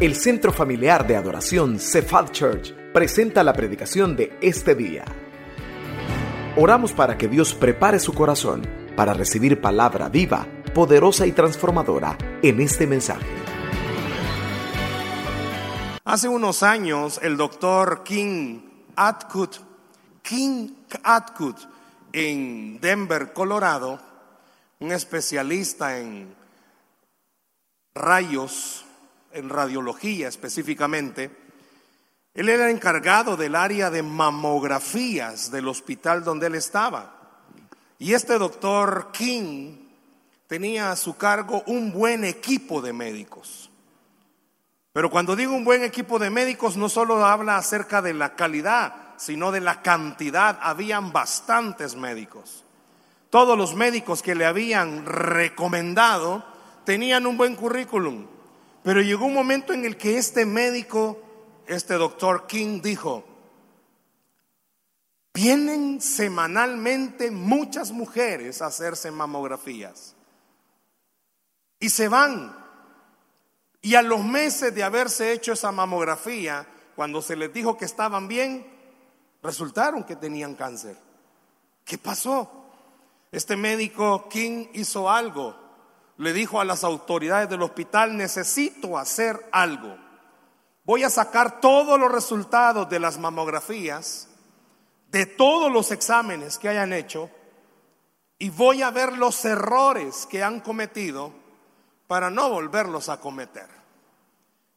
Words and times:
El 0.00 0.14
Centro 0.14 0.52
Familiar 0.52 1.08
de 1.08 1.16
Adoración 1.16 1.80
Cephal 1.80 2.30
Church 2.30 2.72
presenta 2.92 3.42
la 3.42 3.52
predicación 3.52 4.14
de 4.14 4.38
este 4.40 4.76
día. 4.76 5.04
Oramos 6.56 6.92
para 6.92 7.18
que 7.18 7.26
Dios 7.26 7.52
prepare 7.52 7.98
su 7.98 8.14
corazón 8.14 8.62
para 8.94 9.12
recibir 9.12 9.60
palabra 9.60 10.08
viva, 10.08 10.46
poderosa 10.72 11.26
y 11.26 11.32
transformadora 11.32 12.16
en 12.44 12.60
este 12.60 12.86
mensaje. 12.86 13.26
Hace 16.04 16.28
unos 16.28 16.62
años 16.62 17.18
el 17.20 17.36
doctor 17.36 18.04
King 18.04 18.60
Atwood, 18.94 19.56
King 20.22 20.74
Atwood 21.02 21.56
en 22.12 22.80
Denver, 22.80 23.32
Colorado, 23.32 24.00
un 24.78 24.92
especialista 24.92 25.98
en 25.98 26.36
rayos, 27.96 28.84
en 29.38 29.48
radiología 29.48 30.28
específicamente, 30.28 31.30
él 32.34 32.48
era 32.48 32.70
encargado 32.70 33.36
del 33.36 33.54
área 33.54 33.90
de 33.90 34.02
mamografías 34.02 35.50
del 35.50 35.68
hospital 35.68 36.22
donde 36.22 36.46
él 36.46 36.54
estaba. 36.54 37.14
Y 37.98 38.12
este 38.12 38.38
doctor 38.38 39.10
King 39.12 39.76
tenía 40.46 40.92
a 40.92 40.96
su 40.96 41.16
cargo 41.16 41.62
un 41.66 41.92
buen 41.92 42.24
equipo 42.24 42.80
de 42.80 42.92
médicos. 42.92 43.70
Pero 44.92 45.10
cuando 45.10 45.36
digo 45.36 45.54
un 45.54 45.64
buen 45.64 45.82
equipo 45.84 46.18
de 46.18 46.30
médicos, 46.30 46.76
no 46.76 46.88
solo 46.88 47.24
habla 47.24 47.56
acerca 47.56 48.02
de 48.02 48.14
la 48.14 48.34
calidad, 48.34 48.94
sino 49.16 49.50
de 49.50 49.60
la 49.60 49.82
cantidad. 49.82 50.58
Habían 50.62 51.12
bastantes 51.12 51.96
médicos. 51.96 52.64
Todos 53.30 53.58
los 53.58 53.74
médicos 53.74 54.22
que 54.22 54.34
le 54.34 54.46
habían 54.46 55.04
recomendado 55.04 56.44
tenían 56.84 57.26
un 57.26 57.36
buen 57.36 57.54
currículum. 57.54 58.26
Pero 58.88 59.02
llegó 59.02 59.26
un 59.26 59.34
momento 59.34 59.74
en 59.74 59.84
el 59.84 59.98
que 59.98 60.16
este 60.16 60.46
médico, 60.46 61.20
este 61.66 61.92
doctor 61.92 62.46
King, 62.46 62.80
dijo, 62.80 63.22
vienen 65.34 66.00
semanalmente 66.00 67.30
muchas 67.30 67.92
mujeres 67.92 68.62
a 68.62 68.68
hacerse 68.68 69.10
mamografías. 69.10 70.16
Y 71.78 71.90
se 71.90 72.08
van. 72.08 72.56
Y 73.82 73.94
a 73.94 74.00
los 74.00 74.24
meses 74.24 74.74
de 74.74 74.82
haberse 74.82 75.32
hecho 75.32 75.52
esa 75.52 75.70
mamografía, 75.70 76.66
cuando 76.96 77.20
se 77.20 77.36
les 77.36 77.52
dijo 77.52 77.76
que 77.76 77.84
estaban 77.84 78.26
bien, 78.26 78.66
resultaron 79.42 80.02
que 80.02 80.16
tenían 80.16 80.54
cáncer. 80.54 80.96
¿Qué 81.84 81.98
pasó? 81.98 82.70
Este 83.32 83.54
médico 83.54 84.30
King 84.30 84.68
hizo 84.72 85.10
algo. 85.10 85.67
Le 86.18 86.32
dijo 86.32 86.60
a 86.60 86.64
las 86.64 86.84
autoridades 86.84 87.48
del 87.48 87.62
hospital, 87.62 88.16
necesito 88.16 88.98
hacer 88.98 89.48
algo. 89.52 89.96
Voy 90.84 91.04
a 91.04 91.10
sacar 91.10 91.60
todos 91.60 91.98
los 91.98 92.10
resultados 92.10 92.88
de 92.88 92.98
las 92.98 93.18
mamografías, 93.18 94.28
de 95.10 95.26
todos 95.26 95.72
los 95.72 95.90
exámenes 95.90 96.58
que 96.58 96.68
hayan 96.68 96.92
hecho, 96.92 97.30
y 98.38 98.50
voy 98.50 98.82
a 98.82 98.90
ver 98.90 99.18
los 99.18 99.44
errores 99.44 100.26
que 100.26 100.42
han 100.42 100.60
cometido 100.60 101.32
para 102.06 102.30
no 102.30 102.50
volverlos 102.50 103.08
a 103.08 103.20
cometer. 103.20 103.68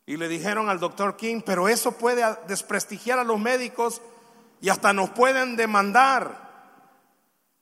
Y 0.06 0.18
le 0.18 0.28
dijeron 0.28 0.70
al 0.70 0.80
doctor 0.80 1.16
King, 1.16 1.42
pero 1.46 1.68
eso 1.68 1.94
puede 1.94 2.24
desprestigiar 2.48 3.20
a 3.20 3.24
los 3.24 3.40
médicos 3.40 4.02
y 4.60 4.70
hasta 4.70 4.94
nos 4.94 5.12
pueden 5.12 5.56
demandar. 5.56 6.51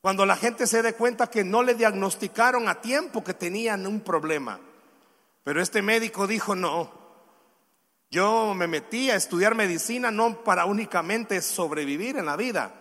Cuando 0.02 0.26
la 0.26 0.38
gente 0.38 0.66
se 0.66 0.82
dé 0.82 0.94
cuenta 0.94 1.28
que 1.28 1.44
no 1.44 1.62
le 1.62 1.76
diagnosticaron 1.76 2.70
a 2.70 2.82
tiempo 2.82 3.24
que 3.24 3.34
tenían 3.34 3.86
un 3.86 4.02
problema. 4.02 4.60
Pero 5.44 5.62
este 5.62 5.82
médico 5.82 6.28
dijo, 6.28 6.56
no, 6.56 6.92
yo 8.12 8.54
me 8.56 8.68
metí 8.68 9.12
a 9.12 9.16
estudiar 9.16 9.56
medicina 9.56 10.10
no 10.10 10.44
para 10.44 10.66
únicamente 10.66 11.42
sobrevivir 11.42 12.18
en 12.18 12.26
la 12.26 12.36
vida. 12.36 12.74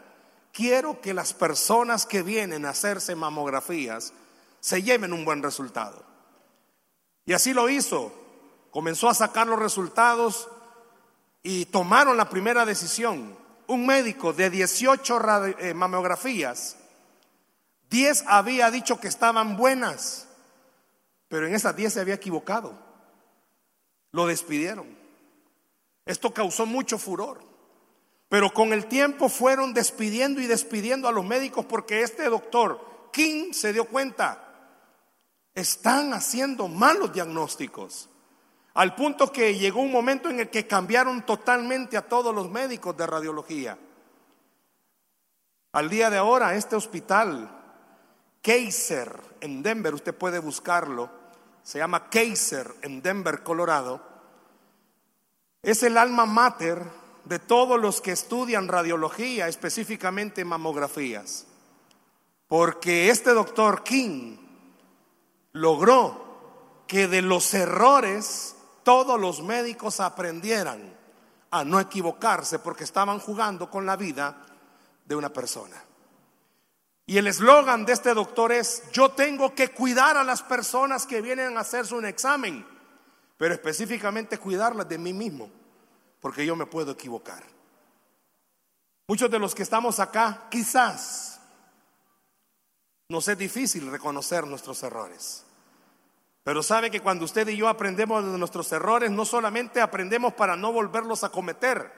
Quiero 0.52 1.00
que 1.00 1.12
las 1.12 1.34
personas 1.34 2.06
que 2.06 2.22
vienen 2.22 2.64
a 2.64 2.70
hacerse 2.70 3.14
mamografías 3.14 4.12
se 4.60 4.82
lleven 4.82 5.12
un 5.12 5.24
buen 5.24 5.42
resultado. 5.42 6.04
Y 7.26 7.34
así 7.34 7.52
lo 7.52 7.68
hizo. 7.68 8.12
Comenzó 8.70 9.08
a 9.08 9.14
sacar 9.14 9.46
los 9.46 9.58
resultados 9.58 10.48
y 11.42 11.66
tomaron 11.66 12.16
la 12.16 12.30
primera 12.30 12.64
decisión. 12.64 13.36
Un 13.66 13.86
médico 13.86 14.32
de 14.32 14.48
18 14.48 15.46
eh, 15.58 15.74
mamografías, 15.74 16.78
10 17.90 18.24
había 18.26 18.70
dicho 18.70 19.00
que 19.00 19.08
estaban 19.08 19.56
buenas, 19.56 20.28
pero 21.28 21.46
en 21.46 21.54
esas 21.54 21.74
10 21.76 21.92
se 21.92 22.00
había 22.00 22.14
equivocado. 22.14 22.74
Lo 24.12 24.26
despidieron. 24.26 24.96
Esto 26.06 26.32
causó 26.32 26.66
mucho 26.66 26.98
furor. 26.98 27.46
Pero 28.28 28.52
con 28.52 28.72
el 28.74 28.86
tiempo 28.86 29.28
fueron 29.28 29.72
despidiendo 29.72 30.40
y 30.40 30.46
despidiendo 30.46 31.08
a 31.08 31.12
los 31.12 31.24
médicos 31.24 31.64
porque 31.64 32.02
este 32.02 32.28
doctor 32.28 33.08
King 33.10 33.52
se 33.52 33.72
dio 33.72 33.86
cuenta 33.86 34.48
están 35.58 36.14
haciendo 36.14 36.68
malos 36.68 37.12
diagnósticos. 37.12 38.08
Al 38.74 38.94
punto 38.94 39.32
que 39.32 39.56
llegó 39.56 39.80
un 39.80 39.90
momento 39.90 40.30
en 40.30 40.40
el 40.40 40.50
que 40.50 40.66
cambiaron 40.66 41.26
totalmente 41.26 41.96
a 41.96 42.06
todos 42.06 42.34
los 42.34 42.48
médicos 42.48 42.96
de 42.96 43.06
radiología. 43.06 43.76
Al 45.72 45.90
día 45.90 46.10
de 46.10 46.18
ahora, 46.18 46.54
este 46.54 46.76
hospital, 46.76 47.57
Kaiser 48.42 49.12
en 49.40 49.62
Denver, 49.62 49.94
usted 49.94 50.14
puede 50.14 50.38
buscarlo, 50.38 51.10
se 51.62 51.78
llama 51.78 52.08
Kaiser 52.08 52.74
en 52.82 53.02
Denver, 53.02 53.42
Colorado, 53.42 54.00
es 55.62 55.82
el 55.82 55.98
alma 55.98 56.24
mater 56.24 56.82
de 57.24 57.38
todos 57.38 57.78
los 57.80 58.00
que 58.00 58.12
estudian 58.12 58.68
radiología, 58.68 59.48
específicamente 59.48 60.44
mamografías. 60.44 61.46
Porque 62.46 63.10
este 63.10 63.34
doctor 63.34 63.82
King 63.82 64.36
logró 65.52 66.84
que 66.86 67.06
de 67.06 67.20
los 67.20 67.52
errores 67.52 68.56
todos 68.82 69.20
los 69.20 69.42
médicos 69.42 70.00
aprendieran 70.00 70.96
a 71.50 71.64
no 71.64 71.78
equivocarse 71.80 72.58
porque 72.58 72.84
estaban 72.84 73.18
jugando 73.18 73.70
con 73.70 73.84
la 73.84 73.96
vida 73.96 74.46
de 75.04 75.14
una 75.14 75.30
persona. 75.30 75.76
Y 77.08 77.16
el 77.16 77.26
eslogan 77.26 77.86
de 77.86 77.94
este 77.94 78.12
doctor 78.12 78.52
es, 78.52 78.82
yo 78.92 79.08
tengo 79.08 79.54
que 79.54 79.70
cuidar 79.70 80.18
a 80.18 80.24
las 80.24 80.42
personas 80.42 81.06
que 81.06 81.22
vienen 81.22 81.56
a 81.56 81.60
hacerse 81.60 81.94
un 81.94 82.04
examen, 82.04 82.66
pero 83.38 83.54
específicamente 83.54 84.36
cuidarlas 84.36 84.86
de 84.90 84.98
mí 84.98 85.14
mismo, 85.14 85.50
porque 86.20 86.44
yo 86.44 86.54
me 86.54 86.66
puedo 86.66 86.92
equivocar. 86.92 87.42
Muchos 89.06 89.30
de 89.30 89.38
los 89.38 89.54
que 89.54 89.62
estamos 89.62 90.00
acá, 90.00 90.48
quizás 90.50 91.40
nos 93.08 93.26
es 93.26 93.38
difícil 93.38 93.90
reconocer 93.90 94.46
nuestros 94.46 94.82
errores. 94.82 95.46
Pero 96.44 96.62
sabe 96.62 96.90
que 96.90 97.00
cuando 97.00 97.24
usted 97.24 97.48
y 97.48 97.56
yo 97.56 97.68
aprendemos 97.68 98.22
de 98.22 98.36
nuestros 98.36 98.70
errores, 98.70 99.10
no 99.10 99.24
solamente 99.24 99.80
aprendemos 99.80 100.34
para 100.34 100.56
no 100.56 100.74
volverlos 100.74 101.24
a 101.24 101.30
cometer, 101.30 101.90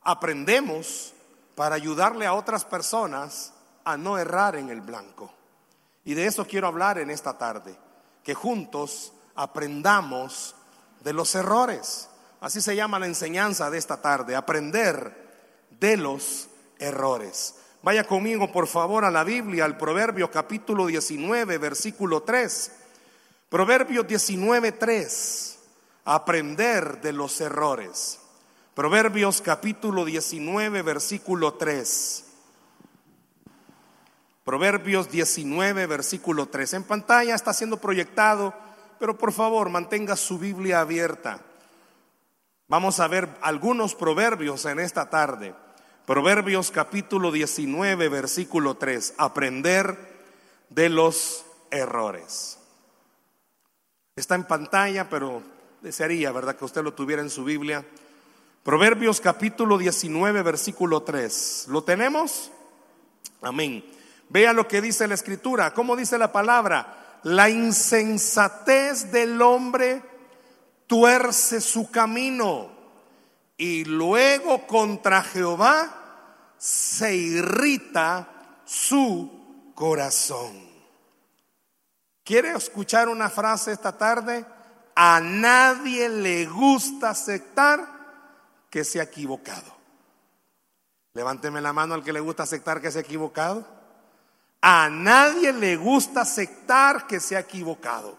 aprendemos 0.00 1.12
para 1.56 1.74
ayudarle 1.74 2.24
a 2.24 2.34
otras 2.34 2.64
personas 2.64 3.54
a 3.84 3.96
no 3.96 4.18
errar 4.18 4.56
en 4.56 4.70
el 4.70 4.80
blanco. 4.80 5.32
Y 6.04 6.14
de 6.14 6.26
eso 6.26 6.46
quiero 6.46 6.66
hablar 6.66 6.98
en 6.98 7.10
esta 7.10 7.36
tarde, 7.36 7.76
que 8.22 8.34
juntos 8.34 9.12
aprendamos 9.34 10.54
de 11.04 11.12
los 11.12 11.34
errores. 11.34 12.08
Así 12.40 12.60
se 12.60 12.76
llama 12.76 12.98
la 12.98 13.06
enseñanza 13.06 13.70
de 13.70 13.78
esta 13.78 14.00
tarde, 14.00 14.36
aprender 14.36 15.26
de 15.78 15.96
los 15.96 16.48
errores. 16.78 17.56
Vaya 17.82 18.04
conmigo, 18.04 18.50
por 18.50 18.66
favor, 18.66 19.04
a 19.04 19.10
la 19.10 19.24
Biblia, 19.24 19.64
al 19.64 19.76
Proverbio 19.76 20.30
capítulo 20.30 20.86
19, 20.86 21.58
versículo 21.58 22.22
3. 22.22 22.72
Proverbios 23.48 24.06
19:3, 24.06 25.56
aprender 26.04 27.00
de 27.00 27.12
los 27.12 27.40
errores. 27.40 28.18
Proverbios 28.74 29.40
capítulo 29.40 30.04
19, 30.04 30.82
versículo 30.82 31.54
3. 31.54 32.24
Proverbios 34.48 35.10
19, 35.10 35.84
versículo 35.84 36.46
3. 36.46 36.72
En 36.72 36.84
pantalla 36.84 37.34
está 37.34 37.52
siendo 37.52 37.76
proyectado, 37.76 38.54
pero 38.98 39.18
por 39.18 39.30
favor 39.30 39.68
mantenga 39.68 40.16
su 40.16 40.38
Biblia 40.38 40.80
abierta. 40.80 41.42
Vamos 42.66 42.98
a 42.98 43.08
ver 43.08 43.28
algunos 43.42 43.94
proverbios 43.94 44.64
en 44.64 44.78
esta 44.78 45.10
tarde. 45.10 45.54
Proverbios 46.06 46.70
capítulo 46.70 47.30
19, 47.30 48.08
versículo 48.08 48.76
3. 48.76 49.16
Aprender 49.18 49.98
de 50.70 50.88
los 50.88 51.44
errores. 51.70 52.56
Está 54.16 54.34
en 54.34 54.44
pantalla, 54.44 55.10
pero 55.10 55.42
desearía, 55.82 56.32
¿verdad?, 56.32 56.56
que 56.56 56.64
usted 56.64 56.82
lo 56.82 56.94
tuviera 56.94 57.20
en 57.20 57.28
su 57.28 57.44
Biblia. 57.44 57.84
Proverbios 58.62 59.20
capítulo 59.20 59.76
19, 59.76 60.40
versículo 60.40 61.02
3. 61.02 61.66
¿Lo 61.68 61.84
tenemos? 61.84 62.50
Amén. 63.42 63.97
Vea 64.30 64.52
lo 64.52 64.68
que 64.68 64.80
dice 64.80 65.08
la 65.08 65.14
escritura. 65.14 65.72
¿Cómo 65.72 65.96
dice 65.96 66.18
la 66.18 66.32
palabra? 66.32 67.20
La 67.22 67.48
insensatez 67.48 69.10
del 69.10 69.40
hombre 69.40 70.02
tuerce 70.86 71.60
su 71.60 71.90
camino 71.90 72.70
y 73.56 73.84
luego 73.84 74.66
contra 74.66 75.22
Jehová 75.22 76.54
se 76.56 77.14
irrita 77.14 78.28
su 78.64 79.72
corazón. 79.74 80.68
¿Quiere 82.24 82.52
escuchar 82.52 83.08
una 83.08 83.30
frase 83.30 83.72
esta 83.72 83.96
tarde? 83.96 84.44
A 84.94 85.20
nadie 85.20 86.08
le 86.08 86.46
gusta 86.46 87.10
aceptar 87.10 87.86
que 88.70 88.84
se 88.84 89.00
ha 89.00 89.04
equivocado. 89.04 89.76
Levánteme 91.14 91.60
la 91.60 91.72
mano 91.72 91.94
al 91.94 92.04
que 92.04 92.12
le 92.12 92.20
gusta 92.20 92.42
aceptar 92.42 92.80
que 92.80 92.90
se 92.90 92.98
ha 92.98 93.02
equivocado. 93.02 93.77
A 94.60 94.88
nadie 94.88 95.52
le 95.52 95.76
gusta 95.76 96.22
aceptar 96.22 97.06
que 97.06 97.20
se 97.20 97.36
ha 97.36 97.40
equivocado. 97.40 98.18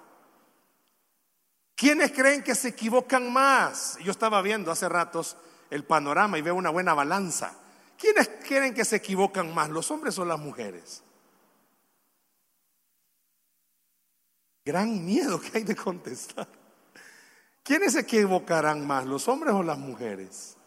¿Quiénes 1.76 2.12
creen 2.12 2.44
que 2.44 2.56
se 2.56 2.70
equivocan 2.70 3.32
más? 3.32 3.98
Yo 4.04 4.12
estaba 4.12 4.42
viendo 4.42 4.72
hace 4.72 4.88
ratos 4.90 5.38
el 5.70 5.84
panorama 5.84 6.38
y 6.38 6.42
veo 6.42 6.56
una 6.56 6.70
buena 6.70 6.94
balanza. 6.94 7.54
¿Quiénes 7.98 8.30
creen 8.46 8.74
que 8.74 8.86
se 8.86 8.98
equivocan 8.98 9.54
más, 9.54 9.70
los 9.70 9.92
hombres 9.92 10.18
o 10.20 10.26
las 10.26 10.40
mujeres? 10.40 11.04
Gran 14.66 15.06
miedo 15.06 15.40
que 15.40 15.58
hay 15.58 15.64
de 15.64 15.76
contestar. 15.76 16.48
¿Quiénes 17.64 17.94
se 17.94 18.02
equivocarán 18.02 18.86
más, 18.86 19.06
los 19.06 19.28
hombres 19.28 19.54
o 19.54 19.64
las 19.64 19.78
mujeres? 19.78 20.58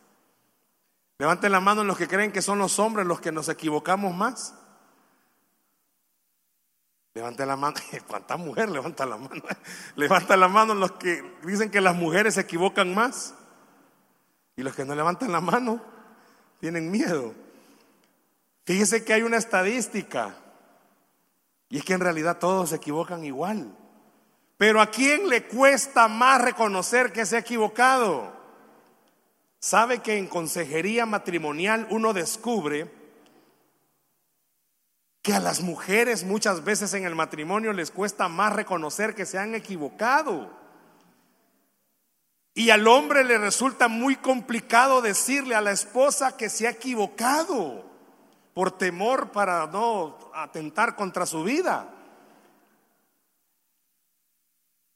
Levanten 1.18 1.52
la 1.52 1.60
mano 1.60 1.84
los 1.84 1.96
que 1.96 2.08
creen 2.08 2.32
que 2.32 2.42
son 2.42 2.58
los 2.58 2.78
hombres 2.78 3.06
los 3.06 3.20
que 3.20 3.32
nos 3.32 3.48
equivocamos 3.48 4.14
más. 4.14 4.54
Levanta 7.14 7.44
la 7.44 7.56
mano. 7.56 7.76
¿Cuánta 8.06 8.37
mujer 8.37 8.70
levanta 8.70 9.06
la 9.06 9.17
mano? 9.17 9.43
Levanta 9.97 10.37
la 10.37 10.49
mano 10.49 10.75
los 10.75 10.93
que 10.93 11.23
dicen 11.44 11.70
que 11.70 11.81
las 11.81 11.94
mujeres 11.94 12.35
se 12.35 12.41
equivocan 12.41 12.94
más. 12.94 13.35
Y 14.56 14.62
los 14.62 14.75
que 14.75 14.85
no 14.85 14.94
levantan 14.94 15.32
la 15.32 15.41
mano 15.41 15.82
tienen 16.61 16.91
miedo. 16.91 17.35
Fíjese 18.64 19.05
que 19.05 19.14
hay 19.14 19.23
una 19.23 19.37
estadística. 19.37 20.37
Y 21.69 21.79
es 21.79 21.85
que 21.85 21.94
en 21.94 22.00
realidad 22.00 22.38
todos 22.38 22.70
se 22.70 22.76
equivocan 22.76 23.25
igual. 23.25 23.76
Pero 24.59 24.81
¿a 24.81 24.91
quién 24.91 25.29
le 25.29 25.49
cuesta 25.49 26.06
más 26.06 26.41
reconocer 26.41 27.12
que 27.12 27.26
se 27.26 27.37
ha 27.37 27.41
equivocado? 27.41 28.32
¿Sabe 29.59 30.00
que 30.00 30.19
en 30.19 30.26
consejería 30.26 31.06
matrimonial 31.06 31.87
uno 31.91 32.12
descubre 32.12 33.01
que 35.22 35.32
a 35.32 35.40
las 35.40 35.60
mujeres 35.60 36.24
muchas 36.24 36.64
veces 36.64 36.92
en 36.94 37.04
el 37.04 37.14
matrimonio 37.14 37.72
les 37.72 37.92
cuesta 37.92 38.28
más 38.28 38.52
reconocer 38.52 39.14
que 39.14 39.24
se 39.24 39.38
han 39.38 39.54
equivocado. 39.54 40.50
Y 42.54 42.70
al 42.70 42.86
hombre 42.88 43.24
le 43.24 43.38
resulta 43.38 43.86
muy 43.86 44.16
complicado 44.16 45.00
decirle 45.00 45.54
a 45.54 45.60
la 45.60 45.70
esposa 45.70 46.36
que 46.36 46.50
se 46.50 46.66
ha 46.66 46.70
equivocado 46.70 47.84
por 48.52 48.76
temor 48.76 49.30
para 49.30 49.66
no 49.69 50.19
atentar 50.34 50.96
contra 50.96 51.25
su 51.25 51.44
vida. 51.44 51.88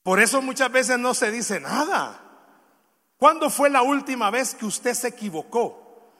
Por 0.02 0.20
eso 0.20 0.42
muchas 0.42 0.70
veces 0.70 0.98
no 0.98 1.14
se 1.14 1.30
dice 1.30 1.60
nada. 1.60 2.20
¿Cuándo 3.16 3.48
fue 3.48 3.70
la 3.70 3.82
última 3.82 4.30
vez 4.30 4.54
que 4.54 4.66
usted 4.66 4.92
se 4.92 5.08
equivocó? 5.08 6.10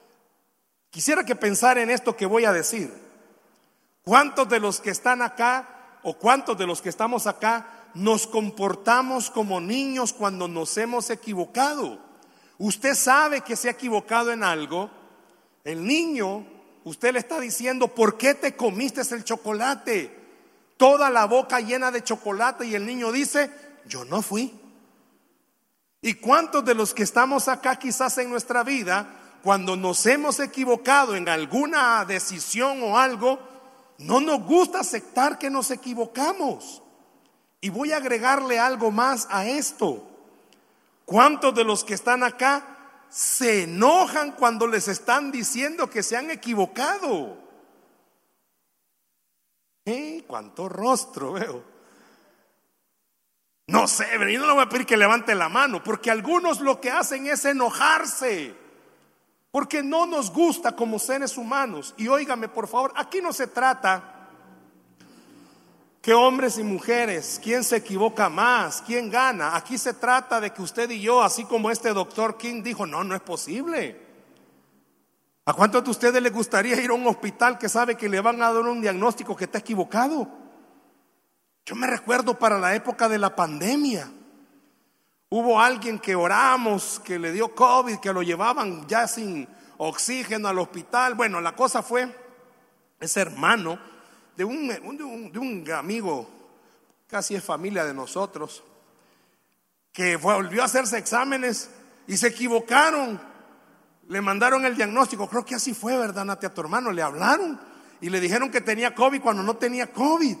Quisiera 0.89 1.23
que 1.23 1.35
pensara 1.35 1.81
en 1.81 1.89
esto 1.89 2.15
que 2.15 2.25
voy 2.25 2.45
a 2.45 2.53
decir. 2.53 3.06
¿Cuántos 4.07 4.47
de 4.47 4.61
los 4.61 4.79
que 4.79 4.91
están 4.91 5.21
acá 5.21 5.99
o 6.01 6.13
cuántos 6.13 6.57
de 6.57 6.65
los 6.65 6.81
que 6.81 6.87
estamos 6.87 7.27
acá 7.27 7.89
nos 7.93 8.25
comportamos 8.25 9.29
como 9.29 9.59
niños 9.59 10.13
cuando 10.13 10.47
nos 10.47 10.77
hemos 10.77 11.09
equivocado? 11.09 11.99
Usted 12.57 12.95
sabe 12.95 13.41
que 13.41 13.57
se 13.57 13.67
ha 13.67 13.71
equivocado 13.71 14.31
en 14.31 14.45
algo. 14.45 14.89
El 15.65 15.85
niño, 15.85 16.47
usted 16.85 17.11
le 17.11 17.19
está 17.19 17.41
diciendo, 17.41 17.89
¿por 17.89 18.17
qué 18.17 18.33
te 18.33 18.55
comiste 18.55 19.01
el 19.13 19.25
chocolate? 19.25 20.17
Toda 20.77 21.09
la 21.09 21.25
boca 21.25 21.59
llena 21.59 21.91
de 21.91 22.01
chocolate 22.01 22.65
y 22.65 22.75
el 22.75 22.85
niño 22.85 23.11
dice, 23.11 23.51
yo 23.87 24.05
no 24.05 24.21
fui. 24.21 24.57
¿Y 26.01 26.13
cuántos 26.13 26.63
de 26.63 26.75
los 26.75 26.93
que 26.93 27.03
estamos 27.03 27.49
acá 27.49 27.75
quizás 27.75 28.17
en 28.19 28.29
nuestra 28.29 28.63
vida, 28.63 29.39
cuando 29.43 29.75
nos 29.75 30.05
hemos 30.05 30.39
equivocado 30.39 31.13
en 31.13 31.27
alguna 31.27 32.05
decisión 32.05 32.81
o 32.83 32.97
algo, 32.97 33.56
no 33.99 34.19
nos 34.19 34.41
gusta 34.43 34.79
aceptar 34.79 35.39
que 35.39 35.49
nos 35.49 35.71
equivocamos. 35.71 36.81
Y 37.61 37.69
voy 37.69 37.91
a 37.91 37.97
agregarle 37.97 38.59
algo 38.59 38.91
más 38.91 39.27
a 39.31 39.47
esto. 39.47 40.07
¿Cuántos 41.05 41.55
de 41.55 41.63
los 41.63 41.83
que 41.83 41.93
están 41.93 42.23
acá 42.23 43.05
se 43.09 43.63
enojan 43.63 44.33
cuando 44.33 44.67
les 44.67 44.87
están 44.87 45.31
diciendo 45.31 45.89
que 45.89 46.03
se 46.03 46.17
han 46.17 46.29
equivocado? 46.29 47.37
¿Eh? 49.85 50.23
¿Cuánto 50.27 50.67
rostro 50.67 51.33
veo? 51.33 51.63
No 53.67 53.87
sé, 53.87 54.07
yo 54.11 54.39
no 54.39 54.47
le 54.47 54.53
voy 54.53 54.63
a 54.63 54.69
pedir 54.69 54.85
que 54.85 54.95
levante 54.95 55.35
la 55.35 55.49
mano, 55.49 55.83
porque 55.83 56.11
algunos 56.11 56.61
lo 56.61 56.79
que 56.79 56.91
hacen 56.91 57.27
es 57.27 57.43
enojarse. 57.45 58.66
Porque 59.57 59.81
no 59.81 60.05
nos 60.05 60.31
gusta 60.31 60.75
como 60.75 60.99
seres 60.99 61.35
humanos. 61.35 61.95
Y 61.97 62.07
óigame, 62.07 62.47
por 62.47 62.67
favor, 62.67 62.93
aquí 62.95 63.21
no 63.21 63.33
se 63.33 63.47
trata 63.47 64.29
que 65.99 66.13
hombres 66.13 66.59
y 66.59 66.63
mujeres, 66.63 67.41
quién 67.43 67.63
se 67.63 67.77
equivoca 67.77 68.29
más, 68.29 68.83
quién 68.83 69.09
gana. 69.09 69.55
Aquí 69.55 69.79
se 69.79 69.95
trata 69.95 70.39
de 70.39 70.51
que 70.53 70.61
usted 70.61 70.91
y 70.91 71.01
yo, 71.01 71.23
así 71.23 71.43
como 71.43 71.71
este 71.71 71.91
doctor 71.91 72.37
King 72.37 72.61
dijo, 72.61 72.85
no, 72.85 73.03
no 73.03 73.15
es 73.15 73.21
posible. 73.21 73.99
¿A 75.45 75.53
cuántos 75.53 75.83
de 75.83 75.89
ustedes 75.89 76.21
les 76.21 76.31
gustaría 76.31 76.79
ir 76.79 76.91
a 76.91 76.93
un 76.93 77.07
hospital 77.07 77.57
que 77.57 77.67
sabe 77.67 77.97
que 77.97 78.09
le 78.09 78.21
van 78.21 78.39
a 78.43 78.53
dar 78.53 78.61
un 78.61 78.79
diagnóstico 78.79 79.35
que 79.35 79.45
está 79.45 79.57
equivocado? 79.57 80.29
Yo 81.65 81.75
me 81.75 81.87
recuerdo 81.87 82.37
para 82.37 82.59
la 82.59 82.75
época 82.75 83.09
de 83.09 83.17
la 83.17 83.35
pandemia. 83.35 84.07
Hubo 85.29 85.59
alguien 85.59 85.99
que 85.99 86.15
oramos, 86.15 87.01
que 87.03 87.19
le 87.19 87.33
dio 87.33 87.53
COVID, 87.53 87.97
que 87.97 88.13
lo 88.13 88.23
llevaban 88.23 88.87
ya 88.87 89.07
sin 89.09 89.45
oxígeno 89.77 90.47
al 90.47 90.59
hospital. 90.59 91.15
Bueno, 91.15 91.41
la 91.41 91.53
cosa 91.53 91.83
fue, 91.83 92.15
ese 92.97 93.21
hermano 93.21 93.77
de 94.37 94.45
un, 94.45 94.71
un, 95.35 95.71
amigo, 95.71 96.29
casi 97.07 97.35
es 97.35 97.43
familia 97.43 97.83
de 97.83 97.93
nosotros, 97.93 98.63
que 99.91 100.15
volvió 100.15 100.61
a 100.61 100.65
hacerse 100.65 100.97
exámenes 100.97 101.71
y 102.07 102.15
se 102.15 102.27
equivocaron. 102.27 103.19
Le 104.07 104.21
mandaron 104.21 104.63
el 104.63 104.77
diagnóstico, 104.77 105.27
creo 105.27 105.43
que 105.43 105.55
así 105.55 105.73
fue, 105.73 105.97
¿verdad, 105.97 106.23
Nati? 106.23 106.45
A 106.45 106.53
tu 106.53 106.61
hermano 106.61 106.93
le 106.93 107.01
hablaron 107.01 107.59
y 107.99 108.09
le 108.09 108.21
dijeron 108.21 108.49
que 108.49 108.61
tenía 108.61 108.95
COVID 108.95 109.19
cuando 109.19 109.43
no 109.43 109.57
tenía 109.57 109.91
COVID. 109.91 110.37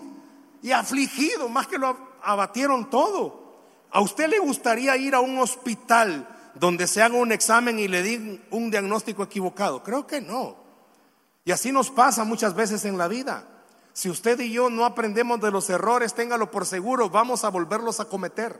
Y 0.61 0.71
afligido, 0.71 1.49
más 1.49 1.67
que 1.67 1.77
lo 1.77 1.97
abatieron 2.23 2.89
todo. 2.89 3.46
¿A 3.91 4.01
usted 4.01 4.27
le 4.27 4.39
gustaría 4.39 4.95
ir 4.97 5.15
a 5.15 5.19
un 5.19 5.37
hospital 5.39 6.27
donde 6.55 6.87
se 6.87 7.01
haga 7.01 7.15
un 7.15 7.31
examen 7.31 7.79
y 7.79 7.87
le 7.87 8.03
den 8.03 8.45
un 8.51 8.69
diagnóstico 8.69 9.23
equivocado? 9.23 9.83
Creo 9.83 10.05
que 10.05 10.21
no. 10.21 10.55
Y 11.45 11.51
así 11.51 11.71
nos 11.71 11.89
pasa 11.89 12.23
muchas 12.23 12.53
veces 12.53 12.83
en 12.85 12.97
la 12.97 13.07
vida. 13.07 13.45
Si 13.93 14.09
usted 14.09 14.39
y 14.41 14.51
yo 14.51 14.69
no 14.69 14.85
aprendemos 14.85 15.39
de 15.41 15.49
los 15.49 15.69
errores, 15.69 16.13
téngalo 16.13 16.51
por 16.51 16.65
seguro, 16.65 17.09
vamos 17.09 17.43
a 17.43 17.49
volverlos 17.49 17.99
a 17.99 18.05
cometer. 18.05 18.59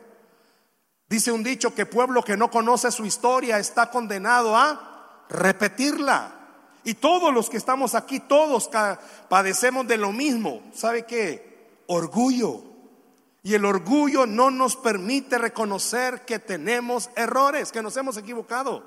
Dice 1.10 1.32
un 1.32 1.44
dicho 1.44 1.76
que 1.76 1.86
pueblo 1.86 2.24
que 2.24 2.38
no 2.38 2.50
conoce 2.50 2.92
su 2.92 3.06
historia 3.06 3.60
está 3.60 3.92
condenado 3.92 4.56
a 4.58 5.26
repetirla. 5.30 6.34
Y 6.84 6.96
todos 6.96 7.34
los 7.34 7.50
que 7.50 7.58
estamos 7.58 7.96
aquí, 7.96 8.20
todos 8.20 8.70
padecemos 9.30 9.88
de 9.88 9.98
lo 9.98 10.12
mismo. 10.12 10.62
¿Sabe 10.74 11.06
qué? 11.06 11.82
Orgullo. 11.88 12.67
Y 13.48 13.54
el 13.56 13.64
orgullo 13.64 14.26
no 14.26 14.52
nos 14.52 14.76
permite 14.76 15.38
reconocer 15.38 16.26
que 16.26 16.38
tenemos 16.38 17.10
errores, 17.16 17.72
que 17.72 17.82
nos 17.82 17.96
hemos 17.96 18.18
equivocado. 18.18 18.84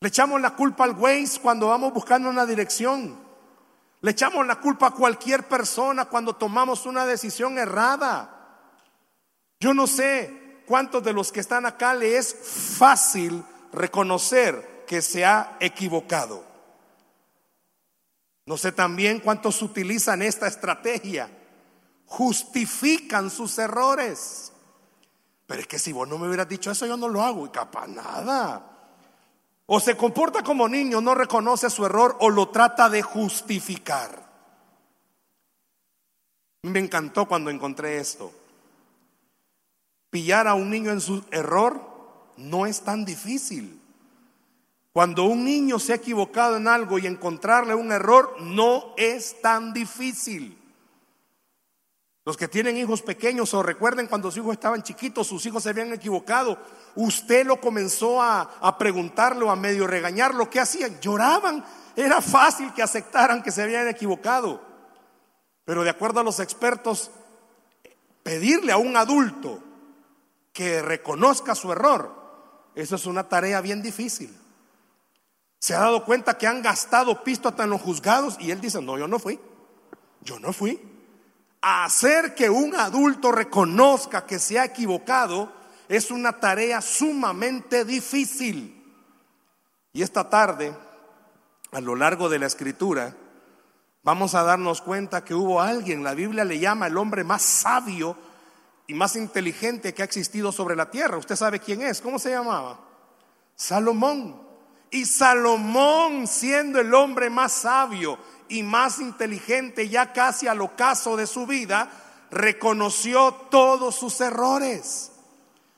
Le 0.00 0.08
echamos 0.08 0.40
la 0.40 0.56
culpa 0.56 0.84
al 0.84 0.92
Waze 0.92 1.38
cuando 1.42 1.68
vamos 1.68 1.92
buscando 1.92 2.30
una 2.30 2.46
dirección. 2.46 3.20
Le 4.00 4.10
echamos 4.10 4.46
la 4.46 4.58
culpa 4.58 4.86
a 4.86 4.90
cualquier 4.92 5.46
persona 5.46 6.06
cuando 6.06 6.34
tomamos 6.36 6.86
una 6.86 7.04
decisión 7.04 7.58
errada. 7.58 8.70
Yo 9.60 9.74
no 9.74 9.86
sé 9.86 10.62
cuántos 10.66 11.04
de 11.04 11.12
los 11.12 11.30
que 11.30 11.40
están 11.40 11.66
acá 11.66 11.92
le 11.92 12.16
es 12.16 12.34
fácil 12.78 13.44
reconocer 13.74 14.86
que 14.86 15.02
se 15.02 15.26
ha 15.26 15.58
equivocado. 15.60 16.42
No 18.46 18.56
sé 18.56 18.72
también 18.72 19.20
cuántos 19.20 19.60
utilizan 19.60 20.22
esta 20.22 20.46
estrategia 20.46 21.28
justifican 22.14 23.28
sus 23.28 23.58
errores. 23.58 24.52
Pero 25.46 25.60
es 25.60 25.66
que 25.66 25.78
si 25.78 25.92
vos 25.92 26.08
no 26.08 26.16
me 26.16 26.28
hubieras 26.28 26.48
dicho 26.48 26.70
eso, 26.70 26.86
yo 26.86 26.96
no 26.96 27.08
lo 27.08 27.22
hago 27.22 27.44
y 27.44 27.48
capaz 27.50 27.88
nada. 27.88 28.70
O 29.66 29.80
se 29.80 29.96
comporta 29.96 30.42
como 30.42 30.68
niño, 30.68 31.00
no 31.00 31.14
reconoce 31.14 31.68
su 31.70 31.84
error 31.84 32.16
o 32.20 32.30
lo 32.30 32.50
trata 32.50 32.88
de 32.88 33.02
justificar. 33.02 34.22
Me 36.62 36.78
encantó 36.78 37.26
cuando 37.26 37.50
encontré 37.50 37.98
esto. 37.98 38.32
pillar 40.10 40.46
a 40.46 40.54
un 40.54 40.70
niño 40.70 40.92
en 40.92 41.00
su 41.00 41.24
error 41.32 41.80
no 42.36 42.66
es 42.66 42.82
tan 42.82 43.04
difícil. 43.04 43.80
Cuando 44.92 45.24
un 45.24 45.44
niño 45.44 45.80
se 45.80 45.92
ha 45.92 45.96
equivocado 45.96 46.56
en 46.56 46.68
algo 46.68 46.98
y 46.98 47.08
encontrarle 47.08 47.74
un 47.74 47.90
error 47.90 48.36
no 48.40 48.94
es 48.96 49.42
tan 49.42 49.72
difícil. 49.72 50.63
Los 52.24 52.38
que 52.38 52.48
tienen 52.48 52.78
hijos 52.78 53.02
pequeños 53.02 53.52
o 53.52 53.62
recuerden 53.62 54.06
cuando 54.06 54.30
sus 54.30 54.38
hijos 54.38 54.54
estaban 54.54 54.82
chiquitos, 54.82 55.26
sus 55.26 55.44
hijos 55.44 55.62
se 55.62 55.68
habían 55.68 55.92
equivocado, 55.92 56.58
usted 56.94 57.46
lo 57.46 57.60
comenzó 57.60 58.22
a, 58.22 58.40
a 58.60 58.78
preguntarle 58.78 59.44
o 59.44 59.50
a 59.50 59.56
medio 59.56 59.86
regañarlo, 59.86 60.48
¿qué 60.48 60.60
hacían? 60.60 60.98
Lloraban. 61.00 61.62
Era 61.94 62.22
fácil 62.22 62.72
que 62.72 62.82
aceptaran 62.82 63.42
que 63.42 63.50
se 63.50 63.62
habían 63.62 63.88
equivocado. 63.88 64.62
Pero 65.66 65.84
de 65.84 65.90
acuerdo 65.90 66.20
a 66.20 66.24
los 66.24 66.40
expertos, 66.40 67.10
pedirle 68.22 68.72
a 68.72 68.78
un 68.78 68.96
adulto 68.96 69.62
que 70.54 70.80
reconozca 70.80 71.54
su 71.54 71.72
error, 71.72 72.10
eso 72.74 72.96
es 72.96 73.04
una 73.04 73.28
tarea 73.28 73.60
bien 73.60 73.82
difícil. 73.82 74.34
Se 75.58 75.74
ha 75.74 75.80
dado 75.80 76.06
cuenta 76.06 76.38
que 76.38 76.46
han 76.46 76.62
gastado 76.62 77.22
pisto 77.22 77.50
hasta 77.50 77.64
en 77.64 77.70
los 77.70 77.82
juzgados 77.82 78.36
y 78.40 78.50
él 78.50 78.62
dice, 78.62 78.80
no, 78.80 78.96
yo 78.96 79.06
no 79.06 79.18
fui, 79.18 79.38
yo 80.22 80.38
no 80.38 80.54
fui 80.54 80.93
hacer 81.64 82.34
que 82.34 82.50
un 82.50 82.76
adulto 82.76 83.32
reconozca 83.32 84.26
que 84.26 84.38
se 84.38 84.58
ha 84.58 84.66
equivocado 84.66 85.50
es 85.88 86.10
una 86.10 86.38
tarea 86.38 86.82
sumamente 86.82 87.84
difícil. 87.84 88.82
Y 89.92 90.02
esta 90.02 90.28
tarde, 90.28 90.76
a 91.72 91.80
lo 91.80 91.96
largo 91.96 92.28
de 92.28 92.38
la 92.38 92.46
escritura, 92.46 93.16
vamos 94.02 94.34
a 94.34 94.42
darnos 94.42 94.82
cuenta 94.82 95.24
que 95.24 95.34
hubo 95.34 95.60
alguien, 95.60 96.04
la 96.04 96.14
Biblia 96.14 96.44
le 96.44 96.58
llama 96.58 96.88
el 96.88 96.98
hombre 96.98 97.24
más 97.24 97.42
sabio 97.42 98.16
y 98.86 98.92
más 98.92 99.16
inteligente 99.16 99.94
que 99.94 100.02
ha 100.02 100.04
existido 100.04 100.52
sobre 100.52 100.76
la 100.76 100.90
tierra. 100.90 101.16
¿Usted 101.16 101.36
sabe 101.36 101.60
quién 101.60 101.80
es? 101.80 102.02
¿Cómo 102.02 102.18
se 102.18 102.30
llamaba? 102.30 102.78
Salomón. 103.56 104.43
Y 104.94 105.06
Salomón, 105.06 106.28
siendo 106.28 106.78
el 106.78 106.94
hombre 106.94 107.28
más 107.28 107.50
sabio 107.50 108.16
y 108.48 108.62
más 108.62 109.00
inteligente, 109.00 109.88
ya 109.88 110.12
casi 110.12 110.46
al 110.46 110.60
ocaso 110.60 111.16
de 111.16 111.26
su 111.26 111.48
vida, 111.48 111.90
reconoció 112.30 113.32
todos 113.50 113.96
sus 113.96 114.20
errores. 114.20 115.10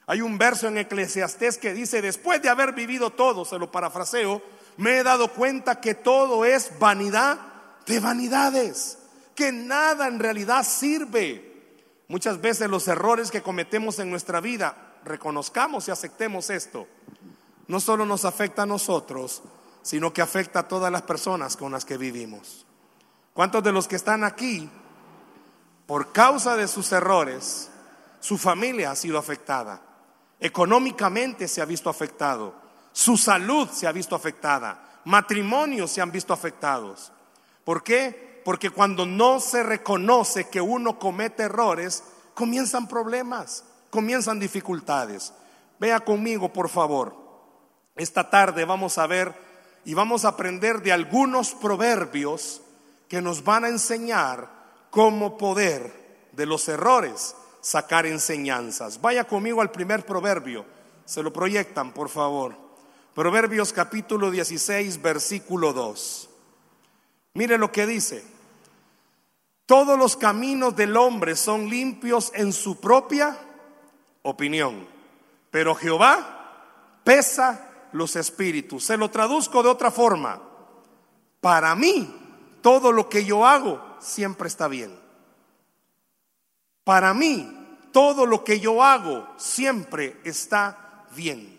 Hay 0.07 0.21
un 0.21 0.37
verso 0.37 0.69
en 0.69 0.77
Eclesiastés 0.77 1.57
que 1.57 1.73
dice, 1.73 2.03
después 2.03 2.43
de 2.43 2.51
haber 2.51 2.75
vivido 2.75 3.09
todo, 3.09 3.47
se 3.47 3.59
lo 3.59 3.73
parafraseo, 3.73 4.43
me 4.77 4.99
he 4.99 5.03
dado 5.03 5.33
cuenta 5.33 5.81
que 5.81 5.95
todo 5.95 6.45
es 6.45 6.79
vanidad 6.79 7.39
de 7.87 8.01
vanidades, 8.01 8.99
que 9.35 9.51
nada 9.51 10.09
en 10.09 10.19
realidad 10.19 10.63
sirve. 10.63 11.73
Muchas 12.09 12.43
veces 12.43 12.69
los 12.69 12.87
errores 12.87 13.31
que 13.31 13.41
cometemos 13.41 13.99
en 13.99 14.11
nuestra 14.11 14.43
vida, 14.43 14.77
reconozcamos 15.07 15.89
y 15.89 15.91
aceptemos 15.91 16.51
esto, 16.51 16.87
no 17.69 17.81
solo 17.81 18.07
nos 18.07 18.25
afecta 18.25 18.63
a 18.63 18.67
nosotros, 18.67 19.43
sino 19.83 20.13
que 20.13 20.23
afecta 20.23 20.61
a 20.61 20.69
todas 20.69 20.91
las 20.91 21.03
personas 21.03 21.57
con 21.57 21.73
las 21.73 21.85
que 21.85 21.97
vivimos. 21.97 22.67
¿Cuántos 23.33 23.63
de 23.63 23.73
los 23.73 23.87
que 23.87 23.97
están 23.97 24.25
aquí, 24.25 24.69
por 25.87 26.13
causa 26.13 26.57
de 26.57 26.69
sus 26.69 26.91
errores, 26.93 27.71
su 28.21 28.39
familia 28.39 28.91
ha 28.91 28.97
sido 28.97 29.19
afectada? 29.19 29.81
Económicamente 30.41 31.49
se 31.49 31.61
ha 31.61 31.65
visto 31.65 31.89
afectado, 31.89 32.55
su 32.93 33.17
salud 33.17 33.69
se 33.71 33.87
ha 33.87 33.93
visto 33.93 34.17
afectada, 34.17 35.01
matrimonios 35.05 35.91
se 35.91 36.01
han 36.01 36.11
visto 36.11 36.33
afectados. 36.33 37.13
¿Por 37.65 37.83
qué? 37.83 38.41
Porque 38.45 38.71
cuando 38.71 39.07
no 39.07 39.41
se 39.41 39.63
reconoce 39.63 40.49
que 40.49 40.61
uno 40.61 40.99
comete 40.99 41.43
errores, 41.43 42.05
comienzan 42.35 42.87
problemas, 42.87 43.65
comienzan 43.91 44.39
dificultades. 44.39 45.33
Vea 45.79 46.01
conmigo, 46.01 46.53
por 46.53 46.69
favor. 46.69 47.26
Esta 47.97 48.29
tarde 48.29 48.65
vamos 48.67 48.99
a 48.99 49.07
ver 49.07 49.35
y 49.87 49.95
vamos 49.95 50.25
a 50.25 50.29
aprender 50.29 50.83
de 50.83 50.93
algunos 50.93 51.55
proverbios 51.55 52.61
que 53.09 53.23
nos 53.23 53.43
van 53.43 53.65
a 53.65 53.69
enseñar 53.69 54.49
cómo 54.91 55.39
poder 55.39 56.29
de 56.33 56.45
los 56.45 56.69
errores 56.69 57.35
sacar 57.63 58.05
enseñanzas. 58.05 59.01
Vaya 59.01 59.25
conmigo 59.25 59.63
al 59.63 59.71
primer 59.71 60.05
proverbio, 60.05 60.67
se 61.07 61.23
lo 61.23 61.33
proyectan 61.33 61.93
por 61.93 62.11
favor. 62.11 62.55
Proverbios 63.15 63.73
capítulo 63.73 64.31
16, 64.31 65.01
versículo 65.01 65.73
2. 65.73 66.29
Mire 67.33 67.57
lo 67.57 67.73
que 67.73 67.87
dice. 67.87 68.23
Todos 69.65 69.99
los 69.99 70.17
caminos 70.17 70.77
del 70.77 70.97
hombre 70.97 71.35
son 71.35 71.69
limpios 71.69 72.31
en 72.35 72.53
su 72.53 72.79
propia 72.79 73.37
opinión, 74.23 74.87
pero 75.51 75.75
Jehová 75.75 77.01
pesa 77.03 77.66
los 77.93 78.17
espíritus. 78.17 78.85
Se 78.85 78.97
lo 78.97 79.11
traduzco 79.11 79.63
de 79.63 79.69
otra 79.69 79.91
forma. 79.91 80.41
Para 81.41 81.75
mí, 81.75 82.15
todo 82.63 82.93
lo 82.93 83.09
que 83.09 83.25
yo 83.25 83.47
hago 83.47 83.97
siempre 84.01 84.49
está 84.49 84.69
bien. 84.69 84.99
Para 86.85 87.15
mí, 87.15 87.53
todo 87.93 88.27
lo 88.27 88.45
que 88.45 88.61
yo 88.61 88.83
hago 88.83 89.27
siempre 89.37 90.21
está 90.25 91.05
bien. 91.15 91.59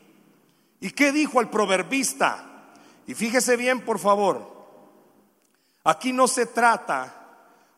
¿Y 0.79 0.91
qué 0.91 1.11
dijo 1.11 1.41
el 1.41 1.49
proverbista? 1.49 2.45
Y 3.07 3.13
fíjese 3.13 3.57
bien, 3.57 3.81
por 3.81 3.99
favor. 3.99 4.55
Aquí 5.83 6.13
no 6.13 6.27
se 6.27 6.45
trata 6.45 7.13